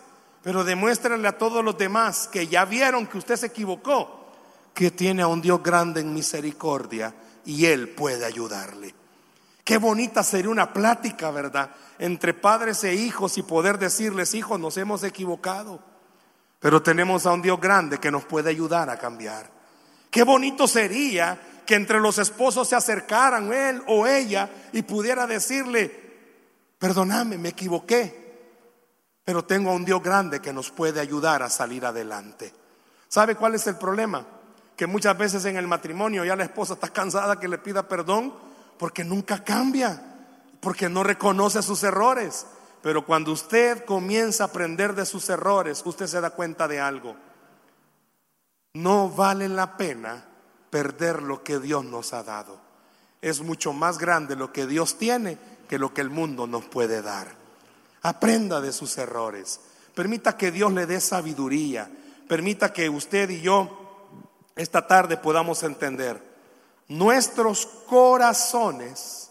pero 0.47 0.63
demuéstrele 0.63 1.27
a 1.27 1.37
todos 1.37 1.61
los 1.61 1.77
demás 1.77 2.29
que 2.31 2.47
ya 2.47 2.63
vieron 2.63 3.05
que 3.05 3.17
usted 3.17 3.35
se 3.35 3.47
equivocó 3.47 4.31
que 4.73 4.91
tiene 4.91 5.21
a 5.21 5.27
un 5.27 5.41
Dios 5.41 5.61
grande 5.61 5.99
en 5.99 6.13
misericordia 6.13 7.13
y 7.43 7.65
Él 7.65 7.89
puede 7.89 8.23
ayudarle. 8.23 8.95
Qué 9.65 9.77
bonita 9.77 10.23
sería 10.23 10.49
una 10.49 10.71
plática, 10.71 11.31
¿verdad? 11.31 11.71
Entre 11.99 12.33
padres 12.33 12.81
e 12.85 12.95
hijos 12.95 13.37
y 13.37 13.43
poder 13.43 13.77
decirles, 13.77 14.35
hijos, 14.35 14.57
nos 14.57 14.77
hemos 14.77 15.03
equivocado, 15.03 15.81
pero 16.61 16.81
tenemos 16.81 17.25
a 17.25 17.33
un 17.33 17.41
Dios 17.41 17.59
grande 17.59 17.97
que 17.97 18.09
nos 18.09 18.23
puede 18.23 18.49
ayudar 18.49 18.89
a 18.89 18.97
cambiar. 18.97 19.51
Qué 20.09 20.23
bonito 20.23 20.65
sería 20.65 21.37
que 21.65 21.75
entre 21.75 21.99
los 21.99 22.19
esposos 22.19 22.69
se 22.69 22.77
acercaran 22.77 23.51
él 23.51 23.83
o 23.87 24.07
ella 24.07 24.49
y 24.71 24.83
pudiera 24.83 25.27
decirle, 25.27 25.91
perdóname, 26.79 27.37
me 27.37 27.49
equivoqué, 27.49 28.26
pero 29.27 29.43
tengo 29.43 29.71
a 29.71 29.73
un 29.75 29.83
Dios 29.83 30.01
grande 30.01 30.39
que 30.39 30.53
nos 30.53 30.71
puede 30.71 31.01
ayudar 31.01 31.43
a 31.43 31.49
salir 31.49 31.85
adelante. 31.85 32.53
¿Sabe 33.09 33.35
cuál 33.35 33.55
es 33.55 33.67
el 33.67 33.75
problema? 33.75 34.25
que 34.77 34.87
muchas 34.87 35.17
veces 35.17 35.43
en 35.45 35.57
el 35.57 35.67
matrimonio 35.67 36.23
ya 36.23 36.35
la 36.35 36.43
esposa 36.43 36.75
está 36.75 36.89
cansada 36.89 37.39
que 37.39 37.47
le 37.47 37.57
pida 37.57 37.87
perdón 37.87 38.31
porque 38.77 39.03
nunca 39.03 39.43
cambia, 39.43 39.99
porque 40.61 40.87
no 40.87 41.03
reconoce 41.03 41.63
sus 41.63 41.81
errores. 41.81 42.45
Pero 42.83 43.03
cuando 43.03 43.31
usted 43.31 43.83
comienza 43.85 44.43
a 44.43 44.47
aprender 44.47 44.93
de 44.93 45.07
sus 45.07 45.27
errores, 45.29 45.81
usted 45.83 46.05
se 46.05 46.21
da 46.21 46.29
cuenta 46.29 46.67
de 46.67 46.79
algo. 46.79 47.15
No 48.75 49.09
vale 49.09 49.49
la 49.49 49.75
pena 49.77 50.23
perder 50.69 51.23
lo 51.23 51.43
que 51.43 51.57
Dios 51.57 51.83
nos 51.83 52.13
ha 52.13 52.21
dado. 52.21 52.61
Es 53.19 53.41
mucho 53.41 53.73
más 53.73 53.97
grande 53.97 54.35
lo 54.35 54.53
que 54.53 54.67
Dios 54.67 54.99
tiene 54.99 55.39
que 55.67 55.79
lo 55.79 55.91
que 55.91 56.01
el 56.01 56.11
mundo 56.11 56.45
nos 56.45 56.65
puede 56.65 57.01
dar. 57.01 57.36
Aprenda 58.07 58.61
de 58.61 58.71
sus 58.71 58.97
errores. 58.97 59.59
Permita 59.93 60.37
que 60.37 60.49
Dios 60.49 60.71
le 60.71 60.85
dé 60.85 61.01
sabiduría. 61.01 61.91
Permita 62.25 62.71
que 62.71 62.87
usted 62.87 63.29
y 63.31 63.41
yo 63.41 63.69
esta 64.55 64.87
tarde 64.87 65.17
podamos 65.17 65.61
entender. 65.63 66.23
Nuestros 66.87 67.65
corazones 67.65 69.29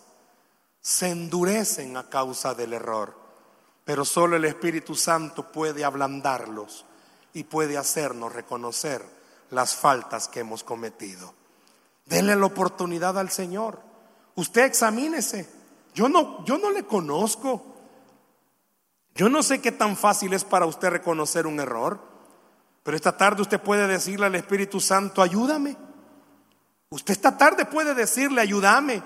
se 0.83 1.09
endurecen 1.09 1.97
a 1.97 2.11
causa 2.11 2.53
del 2.53 2.75
error, 2.75 3.17
pero 3.87 4.05
solo 4.05 4.37
el 4.37 4.45
Espíritu 4.45 4.95
Santo 4.95 5.51
puede 5.51 5.83
ablandarlos 5.83 6.85
y 7.33 7.45
puede 7.45 7.79
hacernos 7.79 8.35
reconocer 8.35 9.03
las 9.53 9.75
faltas 9.75 10.29
que 10.29 10.41
hemos 10.41 10.63
cometido. 10.63 11.33
Denle 12.05 12.37
la 12.37 12.45
oportunidad 12.45 13.19
al 13.19 13.31
Señor. 13.31 13.81
Usted 14.35 14.65
examínese. 14.65 15.49
Yo 15.95 16.11
no, 16.11 16.45
yo 16.45 16.59
no 16.59 16.71
le 16.71 16.85
conozco. 16.85 17.76
Yo 19.17 19.31
no 19.31 19.43
sé 19.43 19.63
qué 19.63 19.73
tan 19.73 19.97
fácil 19.97 20.35
es 20.35 20.45
para 20.45 20.67
usted 20.67 20.91
reconocer 20.91 21.47
un 21.47 21.59
error, 21.59 21.99
pero 22.83 22.97
esta 22.97 23.17
tarde 23.17 23.41
usted 23.41 23.59
puede 23.61 23.89
decirle 23.89 24.27
al 24.27 24.35
Espíritu 24.35 24.79
Santo, 24.79 25.23
ayúdame. 25.23 25.75
Usted 26.91 27.13
esta 27.13 27.37
tarde 27.37 27.65
puede 27.65 27.95
decirle, 27.95 28.43
ayúdame. 28.43 29.03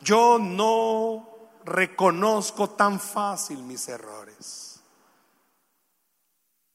Yo 0.00 0.38
no 0.38 1.28
reconozco 1.64 2.70
tan 2.70 3.00
fácil 3.00 3.58
mis 3.64 3.88
errores. 3.88 4.80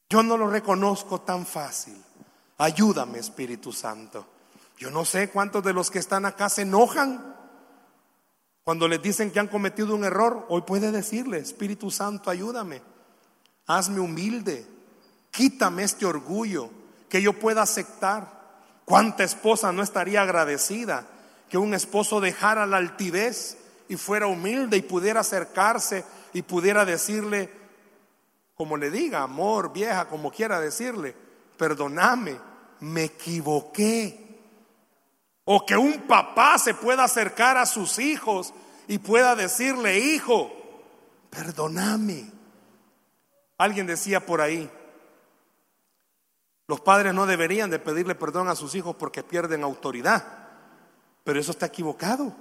Yo 0.10 0.22
no 0.22 0.38
lo 0.38 0.48
reconozco 0.48 1.22
tan 1.22 1.46
fácil. 1.46 2.00
Ayúdame, 2.58 3.20
Espíritu 3.20 3.72
Santo. 3.72 4.28
Yo 4.78 4.92
no 4.92 5.06
sé 5.06 5.30
cuántos 5.30 5.64
de 5.64 5.74
los 5.74 5.90
que 5.90 6.00
están 6.00 6.26
acá 6.26 6.50
se 6.50 6.64
enojan 6.64 7.33
cuando 8.64 8.88
les 8.88 9.02
dicen 9.02 9.32
que 9.32 9.40
han 9.40 9.48
cometido 9.48 9.94
un 9.94 10.06
error, 10.06 10.46
hoy 10.50 10.62
puede 10.62 10.92
decirle, 10.92 11.38
Espíritu 11.38 11.92
Santo, 11.92 12.30
ayúdame, 12.30 12.82
hazme 13.68 14.00
humilde, 14.00 14.66
quítame 15.32 15.84
este 15.84 16.06
orgullo, 16.06 16.70
que 17.10 17.22
yo 17.22 17.34
pueda 17.34 17.62
aceptar. 17.62 18.42
¿Cuánta 18.86 19.24
esposa 19.24 19.72
no 19.72 19.84
estaría 19.84 20.22
agradecida 20.22 21.08
que 21.50 21.58
un 21.58 21.74
esposo 21.74 22.20
dejara 22.20 22.66
la 22.66 22.78
altivez 22.78 23.58
y 23.88 23.96
fuera 23.98 24.28
humilde 24.28 24.78
y 24.78 24.82
pudiera 24.82 25.20
acercarse 25.20 26.04
y 26.34 26.42
pudiera 26.42 26.86
decirle, 26.86 27.50
como 28.56 28.78
le 28.78 28.90
diga, 28.90 29.24
amor, 29.24 29.72
vieja, 29.72 30.08
como 30.08 30.32
quiera 30.32 30.60
decirle, 30.60 31.16
perdóname, 31.58 32.38
me 32.80 33.04
equivoqué. 33.04 34.23
O 35.46 35.66
que 35.66 35.76
un 35.76 36.02
papá 36.08 36.58
se 36.58 36.74
pueda 36.74 37.04
acercar 37.04 37.58
a 37.58 37.66
sus 37.66 38.00
hijos 38.00 38.54
y 38.88 38.98
pueda 38.98 39.36
decirle, 39.36 40.00
hijo, 40.00 40.52
perdóname. 41.30 42.32
Alguien 43.58 43.88
decía 43.88 44.26
por 44.26 44.42
ahí, 44.42 44.70
los 46.68 46.80
padres 46.80 47.14
no 47.14 47.26
deberían 47.26 47.70
de 47.70 47.80
pedirle 47.80 48.16
perdón 48.16 48.48
a 48.48 48.56
sus 48.56 48.74
hijos 48.76 48.96
porque 48.96 49.24
pierden 49.24 49.64
autoridad, 49.64 50.24
pero 51.24 51.40
eso 51.40 51.52
está 51.52 51.66
equivocado. 51.66 52.34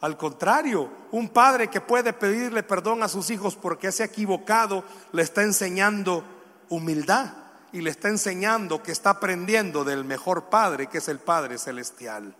Al 0.00 0.16
contrario, 0.16 0.90
un 1.12 1.28
padre 1.28 1.68
que 1.68 1.80
puede 1.80 2.12
pedirle 2.12 2.62
perdón 2.62 3.02
a 3.02 3.08
sus 3.08 3.30
hijos 3.30 3.56
porque 3.56 3.92
se 3.92 4.02
ha 4.02 4.06
equivocado, 4.06 4.84
le 5.12 5.22
está 5.22 5.42
enseñando 5.42 6.24
humildad 6.68 7.32
y 7.72 7.80
le 7.80 7.90
está 7.90 8.08
enseñando 8.08 8.82
que 8.82 8.92
está 8.92 9.10
aprendiendo 9.10 9.84
del 9.84 10.04
mejor 10.04 10.44
padre, 10.44 10.86
que 10.86 10.98
es 10.98 11.08
el 11.08 11.18
Padre 11.18 11.58
Celestial. 11.58 12.34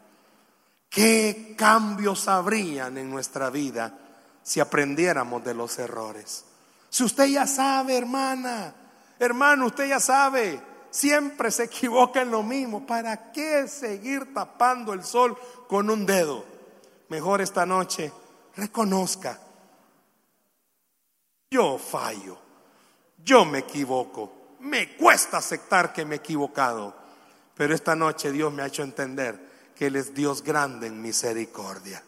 ¿Qué 0.97 1.53
cambios 1.59 2.27
habrían 2.27 2.97
en 2.97 3.11
nuestra 3.11 3.51
vida 3.51 3.93
si 4.43 4.61
aprendiéramos 4.61 5.45
de 5.45 5.53
los 5.53 5.79
errores? 5.79 6.47
Si 6.89 7.05
usted 7.05 7.27
ya 7.27 7.47
sabe, 7.47 7.99
hermana, 7.99 8.73
hermano, 9.19 9.67
usted 9.67 9.91
ya 9.91 10.01
sabe, 10.01 10.59
siempre 10.89 11.51
se 11.51 11.65
equivoca 11.65 12.23
en 12.23 12.31
lo 12.31 12.43
mismo. 12.43 12.87
¿Para 12.87 13.31
qué 13.31 13.69
seguir 13.69 14.33
tapando 14.33 14.95
el 14.95 15.05
sol 15.05 15.37
con 15.69 15.91
un 15.91 16.07
dedo? 16.07 16.47
Mejor 17.11 17.43
esta 17.43 17.67
noche 17.67 18.11
reconozca, 18.57 19.39
yo 21.51 21.77
fallo, 21.77 22.39
yo 23.23 23.45
me 23.45 23.59
equivoco, 23.59 24.57
me 24.61 24.97
cuesta 24.97 25.37
aceptar 25.37 25.93
que 25.93 26.07
me 26.07 26.15
he 26.15 26.19
equivocado, 26.21 26.97
pero 27.55 27.75
esta 27.75 27.95
noche 27.95 28.33
Dios 28.33 28.51
me 28.51 28.63
ha 28.63 28.69
hecho 28.69 28.83
entender 28.83 29.46
que 29.77 29.87
Él 29.87 29.97
es 29.97 30.14
Dios 30.14 30.43
grande 30.43 30.87
en 30.87 31.01
misericordia. 31.01 32.03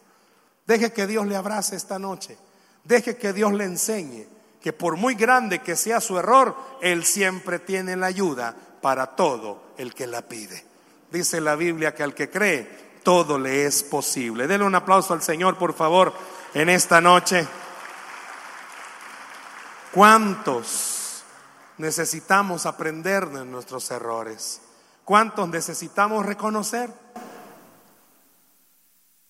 Deje 0.65 0.91
que 0.91 1.07
Dios 1.07 1.25
le 1.27 1.35
abrace 1.35 1.75
esta 1.75 1.99
noche. 1.99 2.37
Deje 2.83 3.17
que 3.17 3.33
Dios 3.33 3.53
le 3.53 3.65
enseñe 3.65 4.27
que 4.61 4.73
por 4.73 4.97
muy 4.97 5.15
grande 5.15 5.59
que 5.59 5.75
sea 5.75 6.01
su 6.01 6.17
error, 6.17 6.55
Él 6.81 7.05
siempre 7.05 7.59
tiene 7.59 7.95
la 7.95 8.07
ayuda 8.07 8.55
para 8.81 9.07
todo 9.15 9.73
el 9.77 9.93
que 9.93 10.07
la 10.07 10.21
pide. 10.21 10.65
Dice 11.11 11.41
la 11.41 11.55
Biblia 11.55 11.95
que 11.95 12.03
al 12.03 12.13
que 12.13 12.29
cree, 12.29 12.89
todo 13.03 13.39
le 13.39 13.65
es 13.65 13.83
posible. 13.83 14.47
Dele 14.47 14.65
un 14.65 14.75
aplauso 14.75 15.13
al 15.13 15.21
Señor, 15.21 15.57
por 15.57 15.73
favor, 15.73 16.13
en 16.53 16.69
esta 16.69 16.99
noche. 16.99 17.47
¿Cuántos 19.93 21.23
necesitamos 21.77 22.65
aprender 22.65 23.27
de 23.29 23.45
nuestros 23.45 23.89
errores? 23.91 24.61
¿Cuántos 25.05 25.49
necesitamos 25.49 26.25
reconocer? 26.25 26.91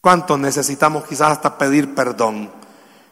¿Cuántos 0.01 0.39
necesitamos 0.39 1.03
quizás 1.03 1.33
hasta 1.33 1.57
pedir 1.57 1.93
perdón? 1.93 2.49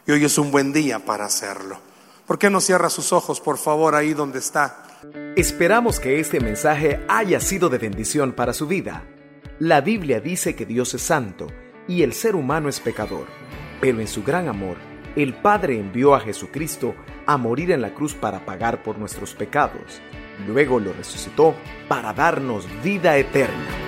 Y 0.06 0.12
hoy 0.12 0.24
es 0.24 0.38
un 0.38 0.50
buen 0.50 0.72
día 0.72 0.98
para 0.98 1.26
hacerlo. 1.26 1.78
¿Por 2.26 2.38
qué 2.38 2.48
no 2.48 2.62
cierra 2.62 2.88
sus 2.88 3.12
ojos, 3.12 3.42
por 3.42 3.58
favor, 3.58 3.94
ahí 3.94 4.14
donde 4.14 4.38
está? 4.38 4.84
Esperamos 5.36 6.00
que 6.00 6.18
este 6.18 6.40
mensaje 6.40 7.04
haya 7.06 7.40
sido 7.40 7.68
de 7.68 7.76
bendición 7.76 8.32
para 8.32 8.54
su 8.54 8.66
vida. 8.66 9.04
La 9.58 9.82
Biblia 9.82 10.18
dice 10.20 10.56
que 10.56 10.64
Dios 10.64 10.94
es 10.94 11.02
santo 11.02 11.48
y 11.86 12.04
el 12.04 12.14
ser 12.14 12.34
humano 12.34 12.70
es 12.70 12.80
pecador, 12.80 13.26
pero 13.82 14.00
en 14.00 14.08
su 14.08 14.24
gran 14.24 14.48
amor, 14.48 14.78
el 15.14 15.34
Padre 15.34 15.78
envió 15.78 16.14
a 16.14 16.20
Jesucristo 16.20 16.94
a 17.26 17.36
morir 17.36 17.70
en 17.70 17.82
la 17.82 17.92
cruz 17.92 18.14
para 18.14 18.46
pagar 18.46 18.82
por 18.82 18.96
nuestros 18.96 19.34
pecados. 19.34 20.00
Luego 20.46 20.80
lo 20.80 20.94
resucitó 20.94 21.54
para 21.86 22.14
darnos 22.14 22.66
vida 22.82 23.18
eterna. 23.18 23.87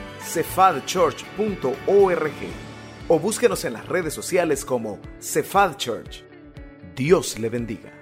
cefadchurch.org 0.21 2.31
o 3.07 3.19
búsquenos 3.19 3.65
en 3.65 3.73
las 3.73 3.87
redes 3.87 4.13
sociales 4.13 4.63
como 4.63 4.99
Cefad 5.19 5.75
Church. 5.75 6.23
Dios 6.95 7.39
le 7.39 7.49
bendiga. 7.49 8.00